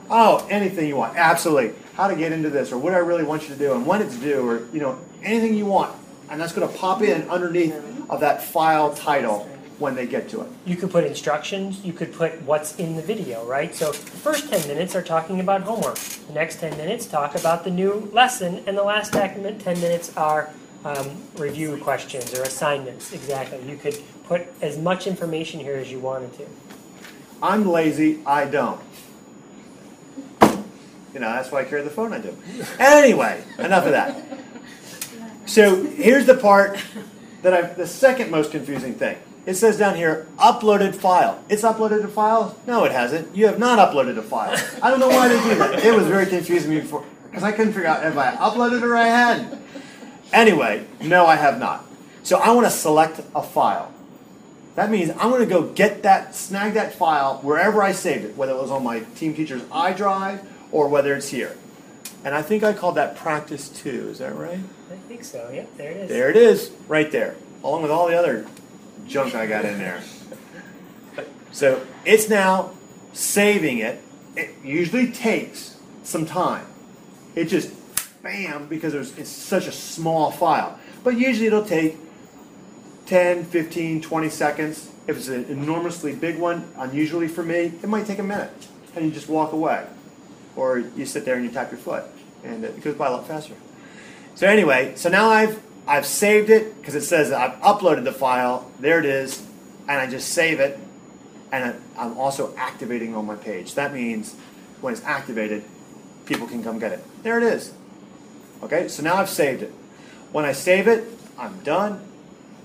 Oh, 0.10 0.43
anything 0.50 0.88
you 0.88 0.96
want, 0.96 1.15
absolutely. 1.17 1.76
How 1.93 2.08
to 2.08 2.15
get 2.15 2.32
into 2.32 2.50
this, 2.50 2.72
or 2.72 2.80
what 2.80 2.96
I 2.96 2.98
really 2.98 3.24
want 3.24 3.43
you 3.43 3.50
to 3.50 3.56
do, 3.56 3.74
and 3.74 3.86
when 3.86 4.02
it's 4.02 4.15
due, 4.15 4.50
or 4.50 4.67
you 4.74 4.80
know, 4.80 4.98
anything 5.22 5.54
you 5.54 5.67
want, 5.67 5.96
and 6.32 6.41
that's 6.41 6.52
going 6.52 6.67
to 6.67 6.78
pop 6.80 7.04
in 7.04 7.30
underneath 7.30 7.76
of 8.10 8.22
that 8.22 8.43
file 8.43 8.91
title 8.96 9.48
when 9.80 9.96
they 9.96 10.06
get 10.06 10.30
to 10.30 10.42
it. 10.42 10.48
You 10.66 10.76
could 10.76 10.92
put 10.92 11.04
instructions, 11.04 11.84
you 11.84 11.94
could 11.94 12.14
put 12.14 12.42
what's 12.44 12.76
in 12.78 12.96
the 12.96 13.02
video, 13.02 13.46
right? 13.46 13.74
So 13.74 13.92
the 13.92 13.98
first 13.98 14.50
10 14.50 14.68
minutes 14.68 14.96
are 14.96 15.02
talking 15.02 15.40
about 15.40 15.62
homework. 15.62 15.96
The 15.96 16.34
next 16.34 16.60
10 16.60 16.78
minutes 16.78 17.06
talk 17.06 17.36
about 17.36 17.64
the 17.64 17.72
new 17.72 18.10
lesson, 18.14 18.64
and 18.68 18.78
the 18.78 18.84
last 18.84 19.14
10 19.14 19.42
minutes 19.42 20.16
are 20.16 20.52
um, 20.86 21.10
review 21.38 21.78
questions 21.78 22.34
or 22.38 22.44
assignments. 22.44 23.14
Exactly. 23.14 23.60
You 23.70 23.78
could 23.78 23.98
put 24.26 24.48
as 24.62 24.78
much 24.78 25.08
information 25.08 25.60
here 25.60 25.76
as 25.76 25.92
you 25.92 26.00
wanted 26.00 26.34
to. 26.38 26.46
I'm 27.42 27.66
lazy, 27.68 28.20
I 28.26 28.46
don't. 28.46 28.80
You 31.14 31.20
know, 31.20 31.30
that's 31.30 31.52
why 31.52 31.62
I 31.62 31.64
carry 31.66 31.84
the 31.84 31.90
phone 31.90 32.12
I 32.14 32.20
do. 32.20 32.36
Anyway, 32.80 33.44
enough 33.60 33.86
of 33.86 33.92
that. 33.92 34.24
So 35.46 35.84
here's 35.84 36.26
the 36.26 36.36
part 36.36 36.80
that 37.44 37.54
I, 37.54 37.62
the 37.62 37.86
second 37.86 38.32
most 38.32 38.52
confusing 38.52 38.96
thing. 38.96 39.18
It 39.46 39.56
says 39.56 39.78
down 39.78 39.96
here, 39.96 40.26
uploaded 40.38 40.96
file. 40.96 41.44
It's 41.50 41.64
uploaded 41.64 42.04
a 42.04 42.08
file? 42.08 42.58
No, 42.66 42.86
it 42.86 42.94
hasn't. 42.94 43.36
You 43.36 43.48
have 43.48 43.60
not 43.60 43.78
uploaded 43.78 44.18
a 44.18 44.22
file. 44.22 44.58
I 44.82 44.90
don't 44.90 45.02
know 45.02 45.10
why 45.10 45.28
they 45.28 45.36
do 45.44 45.56
that. 45.56 45.84
It 45.84 45.94
was 45.94 46.08
very 46.08 46.26
confusing 46.26 46.72
me 46.72 46.80
before, 46.80 47.04
because 47.26 47.44
I 47.44 47.52
couldn't 47.52 47.74
figure 47.74 47.90
out 47.90 48.06
if 48.06 48.18
I 48.18 48.32
uploaded 48.36 48.78
it 48.78 48.84
or 48.84 48.96
I 48.96 49.08
hadn't. 49.08 49.62
Anyway, 50.32 50.86
no, 51.02 51.26
I 51.26 51.36
have 51.36 51.60
not. 51.60 51.86
So 52.24 52.40
I 52.40 52.52
want 52.52 52.68
to 52.68 52.72
select 52.72 53.20
a 53.36 53.44
file. 53.44 53.92
That 54.76 54.90
means 54.90 55.12
I'm 55.12 55.30
going 55.30 55.42
to 55.42 55.46
go 55.46 55.64
get 55.64 56.04
that, 56.04 56.34
snag 56.34 56.74
that 56.76 56.96
file 56.96 57.40
wherever 57.44 57.84
I 57.84 57.92
saved 57.92 58.24
it, 58.26 58.38
whether 58.38 58.54
it 58.54 58.62
was 58.62 58.72
on 58.72 58.84
my 58.84 59.02
team 59.16 59.36
teacher's 59.36 59.62
iDrive 59.64 60.44
or 60.72 60.88
whether 60.88 61.14
it's 61.16 61.28
here. 61.28 61.56
And 62.24 62.34
I 62.34 62.42
think 62.42 62.64
I 62.64 62.72
called 62.72 62.96
that 62.96 63.18
practice 63.18 63.68
two. 63.68 64.08
Is 64.10 64.20
that 64.20 64.34
right? 64.36 64.60
I 64.90 64.96
think 65.10 65.26
so. 65.26 65.52
Yep, 65.54 65.78
there 65.78 65.92
it 65.92 65.98
is. 65.98 66.10
There 66.10 66.30
it 66.30 66.38
is, 66.38 66.72
right 66.88 67.12
there, 67.12 67.36
along 67.62 67.82
with 67.82 67.92
all 67.92 68.08
the 68.08 68.18
other 68.18 68.48
junk 69.08 69.36
I 69.36 69.46
got 69.46 69.66
in 69.66 69.78
there. 69.78 70.02
So 71.52 71.86
it's 72.06 72.30
now 72.30 72.72
saving 73.13 73.78
it. 73.78 74.02
It 74.36 74.56
usually 74.63 75.12
takes 75.12 75.78
some 76.04 76.26
time. 76.26 76.66
It 77.36 77.46
just 77.46 77.72
bam 78.24 78.68
because 78.68 78.94
it's 78.94 79.30
such 79.30 79.68
a 79.68 79.72
small 79.72 80.32
file. 80.32 80.80
But 81.04 81.18
usually 81.18 81.48
it'll 81.48 81.66
take 81.66 81.98
10, 83.06 83.46
15, 83.46 84.02
20 84.02 84.30
seconds. 84.30 84.89
If 85.08 85.18
it's 85.18 85.28
an 85.28 85.46
enormously 85.46 86.16
big 86.16 86.38
one, 86.38 86.68
unusually 86.78 87.28
for 87.28 87.44
me, 87.44 87.74
it 87.84 87.88
might 87.88 88.08
take 88.08 88.20
a 88.20 88.24
minute. 88.24 88.52
And 88.96 89.06
you 89.06 89.12
just 89.12 89.28
walk 89.28 89.52
away. 89.52 89.86
Or 90.56 90.80
you 90.80 91.06
sit 91.06 91.26
there 91.26 91.36
and 91.36 91.44
you 91.44 91.52
tap 91.52 91.72
your 91.72 91.80
foot. 91.80 92.06
And 92.44 92.63
it 92.63 92.82
goes 92.82 92.96
by 92.96 93.08
a 93.08 93.12
lot 93.12 93.28
faster. 93.28 93.56
So 94.36 94.48
anyway, 94.48 94.94
so 94.96 95.10
now 95.10 95.30
I've 95.30 95.62
I've 95.86 96.06
saved 96.06 96.50
it 96.50 96.78
because 96.80 96.96
it 96.96 97.02
says 97.02 97.32
I've 97.32 97.60
uploaded 97.62 98.04
the 98.04 98.13
file. 98.13 98.72
There 98.80 99.00
it 99.00 99.06
is, 99.06 99.46
and 99.88 100.00
I 100.00 100.08
just 100.08 100.30
save 100.30 100.60
it, 100.60 100.80
and 101.52 101.82
I'm 101.98 102.17
also 102.17 102.56
activating 102.56 103.15
on 103.15 103.26
my 103.26 103.36
page. 103.36 103.76
That 103.76 103.93
means 103.93 104.34
when 104.82 104.93
it's 104.93 105.04
activated, 105.04 105.63
people 106.26 106.48
can 106.48 106.63
come 106.63 106.80
get 106.80 106.93
it. 106.93 107.24
There 107.24 107.38
it 107.38 107.43
is. 107.43 107.74
Okay, 108.62 108.88
so 108.88 109.04
now 109.04 109.15
I've 109.15 109.30
saved 109.30 109.62
it. 109.62 109.72
When 110.32 110.46
I 110.46 110.54
save 110.54 110.88
it, 110.88 111.06
I'm 111.38 111.60
done. 111.63 112.02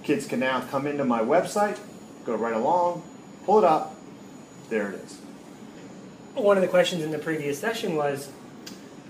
Kids 0.05 0.27
can 0.27 0.41
now 0.41 0.61
come 0.61 0.87
into 0.87 1.05
my 1.05 1.21
website, 1.21 1.79
go 2.25 2.35
right 2.37 2.55
along, 2.55 3.03
pull 3.45 3.59
it 3.59 3.65
up. 3.65 3.95
There 4.71 4.91
it 4.91 5.01
is. 5.05 5.19
One 6.35 6.57
of 6.57 6.63
the 6.63 6.69
questions 6.69 7.03
in 7.03 7.11
the 7.11 7.19
previous 7.19 7.59
session 7.59 7.97
was, 7.97 8.31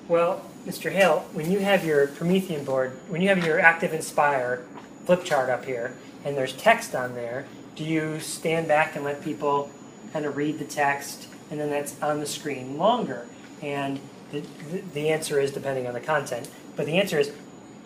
well, 0.09 0.43
Mr. 0.69 0.93
Hale, 0.93 1.21
when 1.33 1.51
you 1.51 1.61
have 1.61 1.83
your 1.83 2.09
Promethean 2.09 2.63
board, 2.63 2.91
when 3.09 3.23
you 3.23 3.29
have 3.31 3.43
your 3.43 3.59
ActivInspire 3.59 4.63
flip 5.07 5.25
chart 5.25 5.49
up 5.49 5.65
here, 5.65 5.95
and 6.27 6.37
there's 6.37 6.53
text 6.53 6.95
on 6.95 7.15
there, 7.15 7.47
do 7.75 7.83
you 7.83 8.21
stand 8.21 8.69
back 8.69 8.95
and 8.95 9.03
let 9.03 9.25
people 9.25 9.71
kind 10.13 10.27
of 10.27 10.37
read 10.37 10.59
the 10.59 10.67
text, 10.67 11.27
and 11.51 11.59
then 11.59 11.71
that's 11.71 11.99
on 12.03 12.21
the 12.21 12.27
screen 12.27 12.77
longer? 12.77 13.27
And 13.63 13.99
the, 14.31 14.45
the, 14.93 15.09
answer 15.09 15.41
is 15.41 15.53
depending 15.53 15.87
on 15.87 15.95
the 15.95 16.01
content, 16.01 16.51
but 16.77 16.85
the 16.85 16.99
answer 16.99 17.19
is 17.19 17.33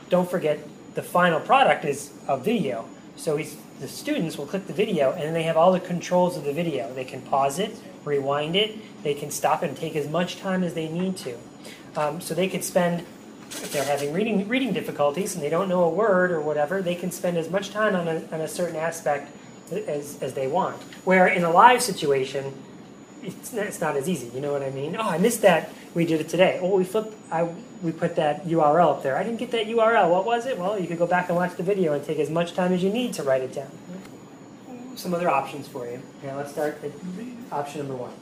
don't 0.08 0.28
forget 0.28 0.58
the 0.96 1.04
final 1.04 1.38
product 1.38 1.84
is 1.84 2.10
a 2.26 2.36
video. 2.36 2.88
So 3.14 3.40
the 3.78 3.86
students 3.86 4.36
will 4.36 4.46
click 4.46 4.66
the 4.66 4.72
video, 4.72 5.12
and 5.12 5.22
then 5.22 5.34
they 5.34 5.44
have 5.44 5.56
all 5.56 5.70
the 5.70 5.78
controls 5.78 6.36
of 6.36 6.42
the 6.42 6.52
video. 6.52 6.92
They 6.92 7.04
can 7.04 7.22
pause 7.22 7.60
it, 7.60 7.76
rewind 8.04 8.56
it, 8.56 8.76
they 9.04 9.14
can 9.14 9.30
stop 9.30 9.62
and 9.62 9.76
take 9.76 9.94
as 9.94 10.08
much 10.08 10.40
time 10.40 10.64
as 10.64 10.74
they 10.74 10.88
need 10.88 11.16
to. 11.18 11.38
Um, 11.96 12.20
so 12.20 12.34
they 12.34 12.48
could 12.48 12.64
spend, 12.64 13.00
if 13.50 13.72
they're 13.72 13.84
having 13.84 14.12
reading 14.12 14.48
reading 14.48 14.72
difficulties 14.72 15.34
and 15.34 15.42
they 15.42 15.50
don't 15.50 15.68
know 15.68 15.84
a 15.84 15.90
word 15.90 16.30
or 16.30 16.40
whatever, 16.40 16.82
they 16.82 16.94
can 16.94 17.10
spend 17.10 17.36
as 17.36 17.50
much 17.50 17.70
time 17.70 17.94
on 17.94 18.08
a, 18.08 18.22
on 18.32 18.40
a 18.40 18.48
certain 18.48 18.76
aspect 18.76 19.30
as, 19.72 20.22
as 20.22 20.34
they 20.34 20.48
want. 20.48 20.80
Where 21.04 21.26
in 21.26 21.44
a 21.44 21.50
live 21.50 21.82
situation, 21.82 22.54
it's 23.22 23.52
not, 23.52 23.66
it's 23.66 23.80
not 23.80 23.96
as 23.96 24.08
easy. 24.08 24.28
You 24.34 24.40
know 24.40 24.52
what 24.52 24.62
I 24.62 24.70
mean? 24.70 24.96
Oh, 24.96 25.02
I 25.02 25.18
missed 25.18 25.42
that. 25.42 25.70
We 25.94 26.06
did 26.06 26.20
it 26.20 26.28
today. 26.28 26.58
Oh, 26.62 26.76
we 26.76 26.84
flipped. 26.84 27.14
I 27.30 27.48
we 27.82 27.92
put 27.92 28.16
that 28.16 28.46
URL 28.46 28.96
up 28.96 29.02
there. 29.02 29.16
I 29.16 29.24
didn't 29.24 29.38
get 29.38 29.50
that 29.50 29.66
URL. 29.66 30.10
What 30.10 30.24
was 30.24 30.46
it? 30.46 30.56
Well, 30.56 30.78
you 30.78 30.86
could 30.86 30.98
go 30.98 31.06
back 31.06 31.28
and 31.28 31.36
watch 31.36 31.56
the 31.56 31.62
video 31.62 31.92
and 31.92 32.04
take 32.04 32.18
as 32.18 32.30
much 32.30 32.54
time 32.54 32.72
as 32.72 32.82
you 32.82 32.90
need 32.90 33.12
to 33.14 33.22
write 33.22 33.42
it 33.42 33.52
down. 33.52 33.70
Some 34.94 35.14
other 35.14 35.28
options 35.28 35.66
for 35.66 35.86
you. 35.86 36.00
Now 36.22 36.36
let's 36.36 36.52
start 36.52 36.82
at 36.84 36.92
option 37.50 37.80
number 37.80 37.96
one. 37.96 38.12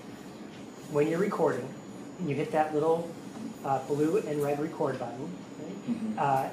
When 0.90 1.08
you're 1.08 1.18
recording, 1.18 1.68
you 2.24 2.34
hit 2.34 2.52
that 2.52 2.74
little 2.74 3.08
uh, 3.64 3.78
blue 3.86 4.18
and 4.18 4.42
red 4.42 4.60
record 4.60 4.98
button. 4.98 5.30
Right? 5.58 6.18
Uh, 6.18 6.48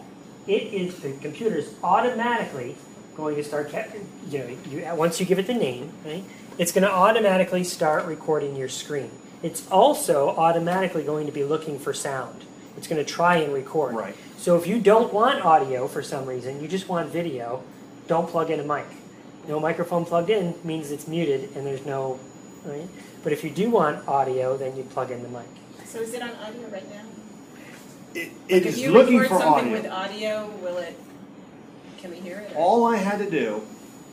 it 0.47 0.73
is 0.73 0.99
the 0.99 1.13
computer 1.13 1.57
is 1.57 1.73
automatically 1.83 2.75
going 3.15 3.35
to 3.35 3.43
start. 3.43 3.73
You 4.29 4.39
know, 4.39 4.57
you, 4.69 4.95
once 4.95 5.19
you 5.19 5.25
give 5.25 5.39
it 5.39 5.47
the 5.47 5.53
name, 5.53 5.91
right? 6.05 6.23
It's 6.57 6.71
going 6.71 6.83
to 6.83 6.91
automatically 6.91 7.63
start 7.63 8.05
recording 8.05 8.55
your 8.55 8.69
screen. 8.69 9.11
It's 9.43 9.69
also 9.69 10.29
automatically 10.29 11.03
going 11.03 11.27
to 11.27 11.31
be 11.31 11.43
looking 11.43 11.77
for 11.77 11.93
sound. 11.93 12.45
It's 12.77 12.87
going 12.87 13.03
to 13.03 13.09
try 13.09 13.37
and 13.37 13.53
record. 13.53 13.95
Right. 13.95 14.15
So 14.37 14.55
if 14.57 14.65
you 14.65 14.79
don't 14.79 15.13
want 15.13 15.45
audio 15.45 15.87
for 15.87 16.01
some 16.01 16.25
reason, 16.25 16.61
you 16.61 16.67
just 16.67 16.89
want 16.89 17.09
video, 17.11 17.63
don't 18.07 18.27
plug 18.27 18.49
in 18.49 18.59
a 18.59 18.63
mic. 18.63 18.85
No 19.47 19.59
microphone 19.59 20.05
plugged 20.05 20.29
in 20.29 20.55
means 20.63 20.91
it's 20.91 21.07
muted 21.07 21.55
and 21.55 21.65
there's 21.65 21.85
no, 21.85 22.19
right? 22.65 22.87
But 23.23 23.33
if 23.33 23.43
you 23.43 23.49
do 23.49 23.69
want 23.69 24.07
audio, 24.07 24.57
then 24.57 24.75
you 24.75 24.83
plug 24.83 25.11
in 25.11 25.21
the 25.21 25.29
mic. 25.29 25.47
So 25.87 25.99
is 25.99 26.13
it 26.13 26.21
on 26.21 26.31
audio 26.35 26.67
right 26.67 26.89
now? 26.89 27.01
It, 28.13 28.31
Like 28.33 28.33
it 28.49 28.65
if 28.65 28.77
you 28.77 28.97
record 28.97 29.27
something 29.29 29.71
with 29.71 29.85
audio, 29.87 30.47
will 30.61 30.77
it? 30.77 30.97
Can 31.97 32.11
we 32.11 32.17
hear 32.17 32.39
it? 32.39 32.51
or- 32.53 32.57
All 32.57 32.85
I 32.85 32.97
had 32.97 33.19
to 33.19 33.29
do 33.29 33.61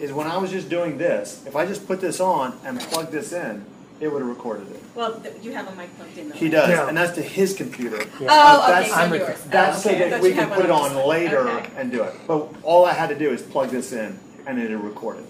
is 0.01 0.13
when 0.13 0.27
I 0.27 0.37
was 0.39 0.51
just 0.51 0.69
doing 0.69 0.99
this, 0.99 1.43
if 1.47 1.57
I 1.57 1.67
just 1.67 1.87
put 1.87 2.01
this 2.01 2.21
on 2.21 2.59
and 2.65 2.81
plug 2.81 3.11
this 3.11 3.33
in, 3.33 3.65
it 4.01 4.09
would 4.09 4.21
have 4.21 4.29
recorded 4.29 4.71
it. 4.73 4.83
Well, 4.95 5.21
th- 5.21 5.35
you 5.43 5.53
have 5.53 5.69
a 5.69 5.75
mic 5.77 5.97
plugged 5.97 6.19
in 6.19 6.29
though. 6.29 6.35
He 6.35 6.49
does, 6.49 6.69
No. 6.69 6.89
and 6.89 6.97
that's 6.97 7.13
to 7.15 7.23
his 7.23 7.55
computer. 7.55 7.99
Yeah. 8.21 8.29
Oh, 8.31 8.63
okay, 8.63 8.73
That's- 8.73 8.89
so 8.91 8.95
I'm 8.97 9.15
yours. 9.15 9.43
That's 9.45 9.87
oh, 9.87 9.91
so 9.91 9.99
that 9.99 10.21
we 10.21 10.33
can 10.33 10.51
put 10.51 10.65
it 10.65 10.71
on 10.71 10.95
this 10.95 11.07
later 11.07 11.49
Okay. 11.49 11.71
and 11.77 11.91
do 11.93 12.03
it. 12.03 12.15
But 12.27 12.49
all 12.63 12.85
I 12.85 12.93
had 12.93 13.09
to 13.11 13.19
do 13.19 13.31
is 13.31 13.43
plug 13.43 13.71
this 13.71 13.93
in 13.93 14.19
and 14.47 14.61
it'll 14.61 14.79
record 14.79 15.19
it. 15.19 15.25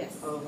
Yes. 0.00 0.12
Oh, 0.24 0.40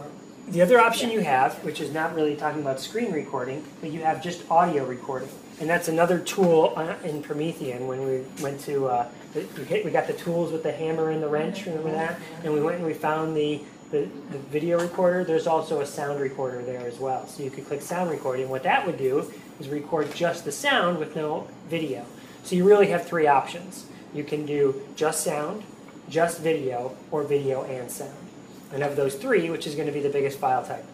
The 0.51 0.63
other 0.63 0.81
option 0.81 1.13
you 1.13 1.21
have, 1.21 1.63
which 1.65 1.81
is 1.81 1.93
not 1.93 2.13
really 2.17 2.35
talking 2.35 2.61
about 2.61 2.81
screen 2.81 3.13
recording, 3.13 3.65
but 3.81 3.93
you 3.93 4.01
have 4.01 4.21
just 4.21 4.51
audio 4.51 4.85
recording. 4.85 5.29
And 5.61 5.71
that's 5.71 5.87
another 5.87 6.19
tool 6.19 6.73
uh, 6.75 6.95
in 7.05 7.23
Promethean 7.23 7.87
when 7.87 8.05
we 8.05 8.25
went 8.43 8.61
to, 8.63 8.89
uh, 8.89 9.09
we 9.33 9.43
hit- 9.65 9.85
we 9.85 9.93
got 9.93 10.09
the 10.09 10.13
tools 10.13 10.51
with 10.51 10.65
the 10.65 10.73
hammer 10.73 11.11
and 11.11 11.23
the 11.23 11.29
wrench, 11.29 11.67
remember 11.67 11.93
that? 11.93 12.19
And 12.43 12.53
we 12.53 12.61
went 12.61 12.79
and 12.79 12.87
we 12.87 12.95
found 12.95 13.37
the, 13.37 13.63
the, 13.93 14.09
the 14.33 14.39
video 14.39 14.81
recorder. 14.81 15.23
There's 15.23 15.47
also 15.47 15.83
a 15.83 15.87
sound 15.87 16.19
recorder 16.19 16.63
there 16.63 16.85
as 16.85 16.99
well. 16.99 17.29
So 17.29 17.45
you 17.45 17.51
could 17.51 17.67
click 17.67 17.81
sound 17.81 18.11
recording. 18.11 18.49
What 18.49 18.65
that 18.65 18.85
would 18.85 18.99
do 18.99 19.33
is 19.61 19.69
record 19.69 20.13
just 20.17 20.45
the 20.45 20.53
sound 20.53 20.99
with 20.99 21.15
no 21.15 21.47
video. 21.69 22.05
So 22.43 22.57
you 22.57 22.67
really 22.67 22.89
have 22.89 23.07
three 23.07 23.29
options. 23.29 23.87
You 24.13 24.25
can 24.25 24.47
do 24.47 24.83
just 24.97 25.23
sound, 25.23 25.63
just 26.09 26.41
video, 26.41 26.97
or 27.13 27.23
video 27.23 27.63
and 27.67 27.89
sound. 27.89 28.30
And 28.73 28.83
of 28.83 28.97
those 28.97 29.15
three, 29.15 29.51
which 29.51 29.67
is 29.67 29.75
going 29.75 29.87
to 29.87 29.93
be 29.93 30.01
the 30.01 30.09
biggest 30.09 30.39
file 30.39 30.65
type? 30.65 30.85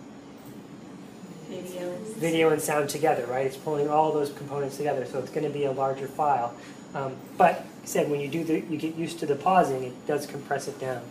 Video. 1.48 1.96
Video 2.16 2.50
and 2.50 2.60
sound 2.60 2.88
together, 2.88 3.26
right? 3.26 3.46
It's 3.46 3.56
pulling 3.56 3.88
all 3.88 4.12
those 4.12 4.32
components 4.32 4.76
together, 4.76 5.04
so 5.04 5.18
it's 5.18 5.30
going 5.30 5.44
to 5.44 5.52
be 5.52 5.64
a 5.64 5.72
larger 5.72 6.08
file. 6.08 6.54
Um, 6.94 7.16
but 7.36 7.56
like 7.56 7.64
I 7.64 7.86
said 7.86 8.10
when 8.10 8.20
you 8.20 8.28
do 8.28 8.44
the, 8.44 8.60
you 8.60 8.78
get 8.78 8.94
used 8.94 9.18
to 9.20 9.26
the 9.26 9.36
pausing, 9.36 9.84
it 9.84 10.06
does 10.06 10.26
compress 10.26 10.68
it 10.68 10.78
down. 10.80 11.02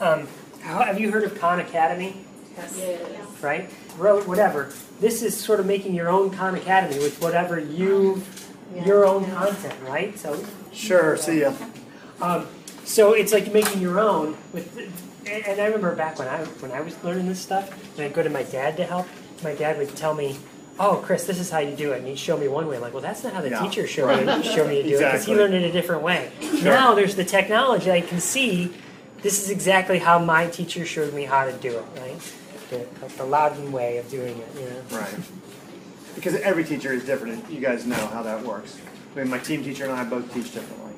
Um, 0.00 0.26
how, 0.62 0.82
have 0.82 0.98
you 0.98 1.10
heard 1.10 1.24
of 1.24 1.38
Khan 1.38 1.60
Academy? 1.60 2.24
Yes. 2.56 3.42
right? 3.42 3.70
Wrote 3.96 4.26
whatever. 4.26 4.72
This 5.00 5.22
is 5.22 5.38
sort 5.38 5.60
of 5.60 5.66
making 5.66 5.94
your 5.94 6.08
own 6.08 6.30
Khan 6.30 6.54
Academy 6.54 6.98
with 6.98 7.20
whatever 7.20 7.58
you've 7.58 8.26
your 8.84 9.04
own 9.04 9.30
content, 9.32 9.74
right? 9.82 10.18
So 10.18 10.42
Sure, 10.72 11.16
see 11.16 11.40
ya. 11.40 11.52
Um, 12.20 12.46
so 12.90 13.12
it's 13.12 13.32
like 13.32 13.52
making 13.52 13.80
your 13.80 13.98
own 14.00 14.36
with, 14.52 14.76
and 15.26 15.60
I 15.60 15.66
remember 15.66 15.94
back 15.94 16.18
when 16.18 16.26
I 16.28 16.38
when 16.60 16.72
I 16.72 16.80
was 16.80 17.02
learning 17.04 17.28
this 17.28 17.38
stuff, 17.40 17.70
and 17.96 18.04
I'd 18.04 18.12
go 18.14 18.22
to 18.22 18.30
my 18.30 18.42
dad 18.42 18.76
to 18.78 18.84
help. 18.84 19.06
My 19.44 19.54
dad 19.54 19.78
would 19.78 19.94
tell 19.96 20.14
me, 20.14 20.36
"Oh, 20.78 20.96
Chris, 21.04 21.24
this 21.24 21.38
is 21.38 21.50
how 21.50 21.60
you 21.60 21.76
do 21.76 21.92
it," 21.92 21.98
and 21.98 22.06
he'd 22.08 22.18
show 22.18 22.36
me 22.36 22.48
one 22.48 22.66
way. 22.66 22.76
I'm 22.76 22.82
like, 22.82 22.92
well, 22.92 23.02
that's 23.02 23.22
not 23.22 23.32
how 23.32 23.40
the 23.40 23.50
Yeah, 23.50 23.60
teacher 23.62 23.86
showed 23.86 24.06
right. 24.06 24.26
me 24.26 24.42
showed 24.42 24.68
me 24.68 24.82
to 24.82 24.88
do 24.88 24.88
it 24.96 24.98
because 24.98 25.24
he 25.24 25.32
Exactly. 25.32 25.34
learned 25.36 25.54
it 25.54 25.64
a 25.64 25.72
different 25.72 26.02
way. 26.02 26.30
Now 26.62 26.94
there's 26.94 27.14
the 27.14 27.24
technology. 27.24 27.90
I 27.90 28.00
can 28.00 28.20
see 28.20 28.72
this 29.22 29.42
is 29.42 29.50
exactly 29.50 29.98
how 29.98 30.18
my 30.18 30.48
teacher 30.48 30.84
showed 30.84 31.14
me 31.14 31.24
how 31.24 31.44
to 31.44 31.52
do 31.52 31.78
it. 31.78 31.84
Right, 31.96 32.20
the, 32.70 32.86
the 33.16 33.24
Loudoun 33.24 33.70
way 33.72 33.98
of 33.98 34.10
doing 34.10 34.36
it. 34.36 34.48
You 34.58 34.66
know. 34.68 34.98
Right. 34.98 35.14
Because 36.16 36.34
every 36.36 36.64
teacher 36.64 36.92
is 36.92 37.04
different, 37.04 37.44
and 37.44 37.54
you 37.54 37.60
guys 37.60 37.86
know 37.86 38.06
how 38.08 38.22
that 38.22 38.42
works. 38.44 38.76
I 39.14 39.20
mean, 39.20 39.30
my 39.30 39.38
team 39.38 39.62
teacher 39.62 39.84
and 39.84 39.92
I 39.92 40.04
both 40.04 40.32
teach 40.34 40.52
differently. 40.52 40.89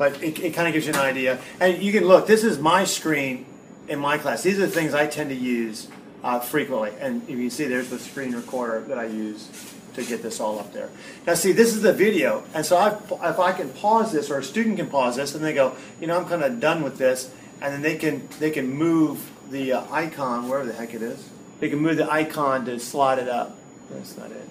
But 0.00 0.22
it, 0.22 0.38
it 0.38 0.54
kind 0.54 0.66
of 0.66 0.72
gives 0.72 0.86
you 0.86 0.94
an 0.94 0.98
idea. 0.98 1.38
And 1.60 1.82
you 1.82 1.92
can 1.92 2.06
look, 2.06 2.26
this 2.26 2.42
is 2.42 2.58
my 2.58 2.84
screen 2.84 3.44
in 3.86 3.98
my 3.98 4.16
class. 4.16 4.42
These 4.42 4.58
are 4.58 4.64
the 4.64 4.72
things 4.72 4.94
I 4.94 5.06
tend 5.06 5.28
to 5.28 5.36
use 5.36 5.88
uh, 6.24 6.40
frequently. 6.40 6.92
And 7.00 7.28
you 7.28 7.36
can 7.36 7.50
see 7.50 7.66
there's 7.66 7.90
the 7.90 7.98
screen 7.98 8.32
recorder 8.34 8.80
that 8.88 8.98
I 8.98 9.04
use 9.04 9.50
to 9.96 10.02
get 10.02 10.22
this 10.22 10.40
all 10.40 10.58
up 10.58 10.72
there. 10.72 10.88
Now, 11.26 11.34
see, 11.34 11.52
this 11.52 11.74
is 11.74 11.82
the 11.82 11.92
video. 11.92 12.44
And 12.54 12.64
so 12.64 12.78
I've, 12.78 13.12
if 13.12 13.38
I 13.38 13.52
can 13.52 13.68
pause 13.68 14.10
this, 14.10 14.30
or 14.30 14.38
a 14.38 14.42
student 14.42 14.78
can 14.78 14.86
pause 14.86 15.16
this, 15.16 15.34
and 15.34 15.44
they 15.44 15.52
go, 15.52 15.76
you 16.00 16.06
know, 16.06 16.18
I'm 16.18 16.26
kind 16.26 16.42
of 16.42 16.60
done 16.60 16.82
with 16.82 16.96
this. 16.96 17.30
And 17.60 17.74
then 17.74 17.82
they 17.82 17.96
can, 17.96 18.26
they 18.38 18.50
can 18.50 18.72
move 18.72 19.30
the 19.50 19.74
uh, 19.74 19.84
icon, 19.92 20.48
wherever 20.48 20.66
the 20.66 20.72
heck 20.72 20.94
it 20.94 21.02
is. 21.02 21.28
They 21.58 21.68
can 21.68 21.78
move 21.78 21.98
the 21.98 22.10
icon 22.10 22.64
to 22.64 22.80
slide 22.80 23.18
it 23.18 23.28
up. 23.28 23.54
That's 23.90 24.16
not 24.16 24.30
it. 24.30 24.48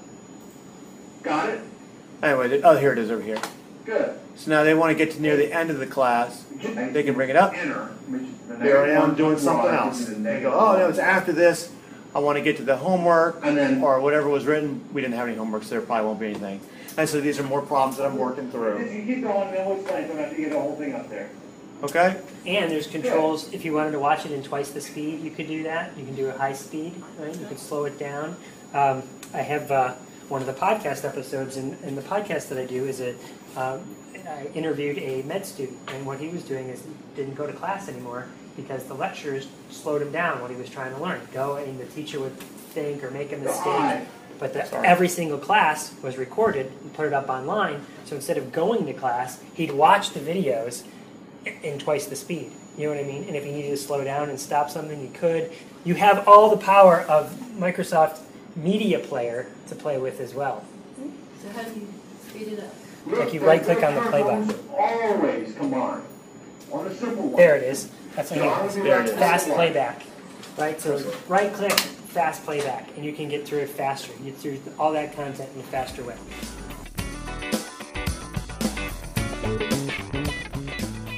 Got 1.23 1.49
it? 1.49 1.61
Anyway, 2.21 2.61
oh, 2.63 2.77
here 2.77 2.91
it 2.91 2.99
is 2.99 3.09
over 3.09 3.23
here. 3.23 3.41
Good. 3.85 4.19
So 4.35 4.51
now 4.51 4.63
they 4.63 4.73
want 4.73 4.97
to 4.97 5.05
get 5.05 5.13
to 5.15 5.21
near 5.21 5.35
the 5.37 5.51
end 5.51 5.69
of 5.69 5.79
the 5.79 5.87
class. 5.87 6.43
They 6.61 7.03
can 7.03 7.13
bring 7.13 7.29
it 7.29 7.35
up. 7.35 7.53
Enter. 7.55 7.85
which 8.07 8.21
is 8.21 8.29
the 8.47 8.77
I 8.77 8.89
am 9.03 9.15
doing 9.15 9.37
something 9.37 9.71
else. 9.73 10.05
They 10.05 10.41
go, 10.41 10.53
oh, 10.53 10.77
no, 10.77 10.89
it's 10.89 10.99
after 10.99 11.31
this. 11.31 11.71
I 12.13 12.19
want 12.19 12.37
to 12.37 12.43
get 12.43 12.57
to 12.57 12.63
the 12.63 12.77
homework 12.77 13.39
And 13.43 13.57
then- 13.57 13.83
or 13.83 13.99
whatever 13.99 14.29
was 14.29 14.45
written. 14.45 14.81
We 14.93 15.01
didn't 15.01 15.15
have 15.15 15.27
any 15.27 15.37
homework, 15.37 15.63
so 15.63 15.69
there 15.71 15.81
probably 15.81 16.07
won't 16.07 16.19
be 16.19 16.25
anything. 16.27 16.59
And 16.97 17.07
so 17.07 17.21
these 17.21 17.39
are 17.39 17.43
more 17.43 17.61
problems 17.61 17.97
that 17.97 18.05
I'm 18.07 18.17
working 18.17 18.49
through. 18.51 18.79
You 18.79 19.05
keep 19.05 19.23
going, 19.23 19.51
then 19.51 19.65
we'll 19.67 19.79
explain, 19.79 20.07
so 20.07 20.17
after 20.17 20.35
you 20.35 20.45
get 20.45 20.53
the 20.53 20.59
whole 20.59 20.75
thing 20.75 20.93
up 20.95 21.09
there. 21.09 21.29
Okay? 21.83 22.19
And 22.45 22.69
there's 22.71 22.87
controls, 22.87 23.53
if 23.53 23.63
you 23.63 23.73
wanted 23.73 23.91
to 23.91 23.99
watch 23.99 24.25
it 24.25 24.31
in 24.31 24.43
twice 24.43 24.71
the 24.71 24.81
speed, 24.81 25.21
you 25.21 25.31
could 25.31 25.47
do 25.47 25.63
that. 25.63 25.95
You 25.97 26.03
can 26.03 26.15
do 26.15 26.27
a 26.27 26.33
high 26.37 26.53
speed, 26.53 27.01
right? 27.17 27.33
You 27.33 27.45
could 27.45 27.59
slow 27.59 27.85
it 27.85 27.97
down. 27.97 28.35
Um, 28.73 29.03
I 29.33 29.41
have 29.41 29.71
uh, 29.71 29.93
one 30.27 30.41
of 30.41 30.47
the 30.47 30.53
podcast 30.53 31.05
episodes, 31.07 31.55
and, 31.57 31.77
and 31.83 31.97
the 31.97 32.01
podcast 32.01 32.49
that 32.49 32.57
I 32.57 32.65
do 32.65 32.83
is 32.85 32.99
a, 32.99 33.15
um, 33.55 33.95
I 34.27 34.47
interviewed 34.53 34.97
a 34.97 35.23
med 35.23 35.45
student, 35.45 35.77
and 35.89 36.05
what 36.05 36.19
he 36.19 36.29
was 36.29 36.43
doing 36.43 36.69
is 36.69 36.81
he 36.81 36.91
didn't 37.15 37.35
go 37.35 37.47
to 37.47 37.53
class 37.53 37.89
anymore 37.89 38.27
because 38.55 38.83
the 38.85 38.93
lectures 38.93 39.47
slowed 39.69 40.01
him 40.01 40.11
down 40.11 40.41
what 40.41 40.51
he 40.51 40.57
was 40.57 40.69
trying 40.69 40.93
to 40.93 41.01
learn. 41.01 41.21
Go, 41.33 41.55
and 41.55 41.79
the 41.79 41.85
teacher 41.85 42.19
would 42.19 42.37
think 42.37 43.03
or 43.03 43.11
make 43.11 43.31
a 43.31 43.37
mistake. 43.37 44.07
But 44.37 44.53
the, 44.53 44.73
every 44.85 45.09
single 45.09 45.37
class 45.37 45.93
was 46.01 46.17
recorded 46.17 46.71
and 46.81 46.93
put 46.93 47.05
it 47.05 47.13
up 47.13 47.29
online. 47.29 47.85
So 48.05 48.15
instead 48.15 48.37
of 48.37 48.51
going 48.51 48.85
to 48.85 48.93
class, 48.93 49.41
he'd 49.53 49.71
watch 49.71 50.11
the 50.11 50.19
videos 50.19 50.83
in 51.63 51.79
twice 51.79 52.05
the 52.05 52.15
speed. 52.15 52.51
You 52.77 52.85
know 52.85 52.95
what 52.95 53.03
I 53.03 53.07
mean? 53.07 53.25
And 53.25 53.35
if 53.35 53.45
you 53.45 53.51
needed 53.51 53.71
to 53.71 53.77
slow 53.77 54.03
down 54.03 54.29
and 54.29 54.39
stop 54.39 54.69
something, 54.69 55.01
you 55.01 55.09
could. 55.09 55.51
You 55.83 55.95
have 55.95 56.27
all 56.27 56.49
the 56.49 56.63
power 56.63 57.01
of 57.01 57.31
Microsoft 57.57 58.19
Media 58.55 58.99
Player 58.99 59.47
to 59.67 59.75
play 59.75 59.97
with 59.97 60.21
as 60.21 60.33
well. 60.33 60.63
So 61.41 61.49
how 61.49 61.63
do 61.63 61.79
you 61.79 61.87
speed 62.29 62.47
it 62.49 62.59
up? 62.59 62.73
Like 63.05 63.33
you 63.33 63.41
right-click 63.41 63.83
on 63.83 63.95
the 63.95 64.01
play 64.01 64.23
button. 64.23 64.55
Always, 64.77 65.53
come 65.55 65.73
on. 65.73 66.05
On 66.71 66.85
a 66.85 66.93
simple 66.93 67.29
one. 67.29 67.35
There 67.35 67.55
it 67.55 67.63
is. 67.63 67.89
That's 68.15 68.31
what 68.31 68.75
you 68.75 68.83
there 68.83 69.01
it 69.01 69.07
is. 69.07 69.13
fast 69.13 69.49
playback. 69.49 70.03
Right? 70.57 70.79
So 70.79 71.11
right 71.27 71.51
click, 71.53 71.71
fast 71.71 72.43
playback, 72.43 72.95
and 72.95 73.05
you 73.05 73.13
can 73.13 73.29
get 73.29 73.47
through 73.47 73.59
it 73.59 73.69
faster. 73.69 74.11
You 74.19 74.31
get 74.31 74.37
through 74.37 74.59
all 74.77 74.91
that 74.93 75.15
content 75.15 75.49
in 75.53 75.61
a 75.61 75.63
faster 75.63 76.03
way. 76.03 76.15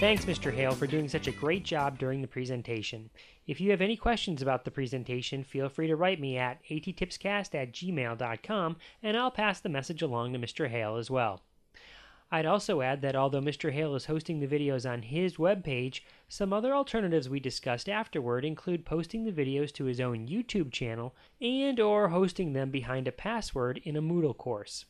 Thanks, 0.01 0.25
Mr. 0.25 0.51
Hale, 0.51 0.73
for 0.73 0.87
doing 0.87 1.07
such 1.07 1.27
a 1.27 1.31
great 1.31 1.63
job 1.63 1.99
during 1.99 2.23
the 2.23 2.27
presentation. 2.27 3.11
If 3.45 3.61
you 3.61 3.69
have 3.69 3.81
any 3.81 3.95
questions 3.95 4.41
about 4.41 4.65
the 4.65 4.71
presentation, 4.71 5.43
feel 5.43 5.69
free 5.69 5.85
to 5.85 5.95
write 5.95 6.19
me 6.19 6.37
at 6.37 6.63
attipscast 6.71 7.53
at 7.53 7.71
gmail.com 7.71 8.77
and 9.03 9.15
I'll 9.15 9.29
pass 9.29 9.59
the 9.59 9.69
message 9.69 10.01
along 10.01 10.33
to 10.33 10.39
Mr. 10.39 10.69
Hale 10.69 10.95
as 10.95 11.11
well. 11.11 11.41
I'd 12.33 12.45
also 12.45 12.79
add 12.79 13.01
that 13.01 13.15
although 13.15 13.41
Mr. 13.41 13.73
Hale 13.73 13.93
is 13.93 14.05
hosting 14.05 14.39
the 14.39 14.47
videos 14.47 14.89
on 14.89 15.01
his 15.01 15.35
webpage, 15.35 15.99
some 16.29 16.53
other 16.53 16.73
alternatives 16.73 17.27
we 17.27 17.41
discussed 17.41 17.89
afterward 17.89 18.45
include 18.45 18.85
posting 18.85 19.25
the 19.25 19.33
videos 19.33 19.73
to 19.73 19.83
his 19.83 19.99
own 19.99 20.29
YouTube 20.29 20.71
channel 20.71 21.13
and 21.41 21.77
or 21.77 22.07
hosting 22.07 22.53
them 22.53 22.71
behind 22.71 23.05
a 23.05 23.11
password 23.11 23.81
in 23.83 23.97
a 23.97 24.01
Moodle 24.01 24.37
course. 24.37 24.85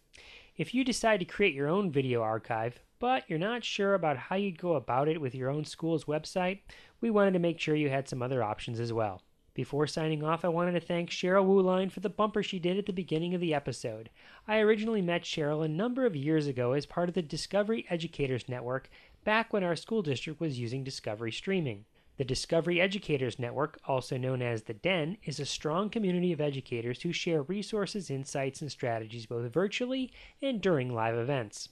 If 0.55 0.75
you 0.75 0.83
decide 0.83 1.19
to 1.21 1.25
create 1.25 1.55
your 1.55 1.67
own 1.67 1.91
video 1.91 2.21
archive, 2.21 2.79
but 2.99 3.23
you're 3.27 3.39
not 3.39 3.63
sure 3.63 3.95
about 3.95 4.17
how 4.17 4.35
you'd 4.35 4.59
go 4.59 4.75
about 4.75 5.07
it 5.07 5.19
with 5.19 5.33
your 5.33 5.49
own 5.49 5.65
school's 5.65 6.05
website, 6.05 6.59
we 6.99 7.09
wanted 7.09 7.33
to 7.33 7.39
make 7.39 7.59
sure 7.59 7.75
you 7.75 7.89
had 7.89 8.07
some 8.07 8.21
other 8.21 8.43
options 8.43 8.79
as 8.79 8.93
well. 8.93 9.23
Before 9.53 9.85
signing 9.85 10.23
off, 10.23 10.45
I 10.45 10.47
wanted 10.47 10.71
to 10.73 10.79
thank 10.79 11.09
Cheryl 11.09 11.45
Wooline 11.45 11.91
for 11.91 11.99
the 11.99 12.09
bumper 12.09 12.41
she 12.41 12.57
did 12.57 12.77
at 12.77 12.85
the 12.85 12.93
beginning 12.93 13.33
of 13.33 13.41
the 13.41 13.53
episode. 13.53 14.09
I 14.47 14.59
originally 14.59 15.01
met 15.01 15.23
Cheryl 15.23 15.65
a 15.65 15.67
number 15.67 16.05
of 16.05 16.15
years 16.15 16.47
ago 16.47 16.71
as 16.71 16.85
part 16.85 17.09
of 17.09 17.15
the 17.15 17.21
Discovery 17.21 17.85
Educators 17.89 18.47
Network 18.47 18.89
back 19.25 19.51
when 19.51 19.63
our 19.63 19.75
school 19.75 20.01
district 20.03 20.39
was 20.39 20.57
using 20.57 20.85
Discovery 20.85 21.33
Streaming. 21.33 21.83
The 22.15 22.23
Discovery 22.23 22.79
Educators 22.79 23.39
Network, 23.39 23.79
also 23.85 24.15
known 24.15 24.41
as 24.41 24.63
the 24.63 24.73
DEN, 24.73 25.17
is 25.25 25.39
a 25.39 25.45
strong 25.45 25.89
community 25.89 26.31
of 26.31 26.39
educators 26.39 27.01
who 27.01 27.11
share 27.11 27.41
resources, 27.41 28.09
insights, 28.09 28.61
and 28.61 28.71
strategies 28.71 29.25
both 29.25 29.51
virtually 29.51 30.13
and 30.41 30.61
during 30.61 30.93
live 30.93 31.15
events. 31.15 31.67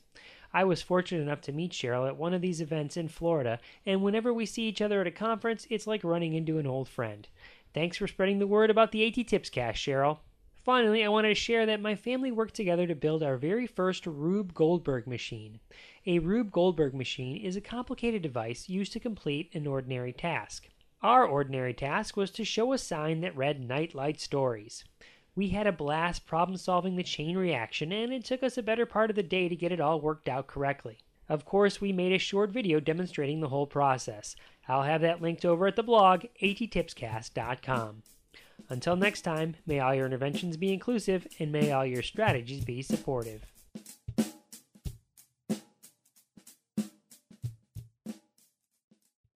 I 0.51 0.63
was 0.63 0.81
fortunate 0.81 1.21
enough 1.21 1.41
to 1.41 1.51
meet 1.51 1.71
Cheryl 1.71 2.07
at 2.07 2.17
one 2.17 2.33
of 2.33 2.41
these 2.41 2.59
events 2.59 2.97
in 2.97 3.07
Florida, 3.07 3.59
and 3.85 4.01
whenever 4.01 4.33
we 4.33 4.47
see 4.47 4.63
each 4.63 4.81
other 4.81 4.99
at 4.99 5.07
a 5.07 5.11
conference, 5.11 5.67
it's 5.69 5.85
like 5.85 6.03
running 6.03 6.33
into 6.33 6.57
an 6.57 6.65
old 6.65 6.89
friend. 6.89 7.27
Thanks 7.73 7.97
for 7.97 8.07
spreading 8.07 8.39
the 8.39 8.47
word 8.47 8.71
about 8.71 8.91
the 8.91 9.05
AT 9.05 9.27
Tips 9.27 9.49
Cast, 9.49 9.77
Cheryl. 9.77 10.19
Finally, 10.63 11.03
I 11.03 11.09
wanted 11.09 11.29
to 11.29 11.35
share 11.35 11.67
that 11.67 11.81
my 11.81 11.95
family 11.95 12.31
worked 12.31 12.55
together 12.55 12.87
to 12.87 12.95
build 12.95 13.21
our 13.21 13.37
very 13.37 13.67
first 13.67 14.07
Rube 14.07 14.55
Goldberg 14.55 15.05
machine. 15.05 15.59
A 16.07 16.17
Rube 16.17 16.51
Goldberg 16.51 16.95
machine 16.95 17.37
is 17.37 17.55
a 17.55 17.61
complicated 17.61 18.23
device 18.23 18.69
used 18.69 18.91
to 18.93 18.99
complete 18.99 19.53
an 19.53 19.67
ordinary 19.67 20.11
task. 20.11 20.67
Our 21.03 21.25
ordinary 21.25 21.75
task 21.75 22.17
was 22.17 22.31
to 22.31 22.43
show 22.43 22.73
a 22.73 22.77
sign 22.79 23.21
that 23.21 23.37
read 23.37 23.61
Nightlight 23.61 24.19
Stories. 24.19 24.83
We 25.35 25.49
had 25.49 25.67
a 25.67 25.71
blast 25.71 26.25
problem 26.25 26.57
solving 26.57 26.95
the 26.95 27.03
chain 27.03 27.37
reaction, 27.37 27.91
and 27.91 28.11
it 28.11 28.25
took 28.25 28.41
us 28.41 28.57
a 28.57 28.63
better 28.63 28.87
part 28.87 29.11
of 29.11 29.15
the 29.15 29.23
day 29.23 29.47
to 29.47 29.55
get 29.55 29.71
it 29.71 29.79
all 29.79 30.01
worked 30.01 30.27
out 30.27 30.47
correctly. 30.47 30.97
Of 31.29 31.45
course, 31.45 31.79
we 31.79 31.93
made 31.93 32.11
a 32.11 32.17
short 32.17 32.49
video 32.49 32.79
demonstrating 32.79 33.39
the 33.39 33.49
whole 33.49 33.67
process. 33.67 34.35
I'll 34.67 34.83
have 34.83 35.01
that 35.01 35.21
linked 35.21 35.45
over 35.45 35.67
at 35.67 35.75
the 35.75 35.83
blog, 35.83 36.25
attipscast.com. 36.41 38.03
Until 38.67 38.95
next 38.95 39.21
time, 39.21 39.55
may 39.65 39.79
all 39.79 39.95
your 39.95 40.07
interventions 40.07 40.57
be 40.57 40.73
inclusive 40.73 41.27
and 41.39 41.51
may 41.51 41.71
all 41.71 41.85
your 41.85 42.03
strategies 42.03 42.65
be 42.65 42.81
supportive. 42.81 43.45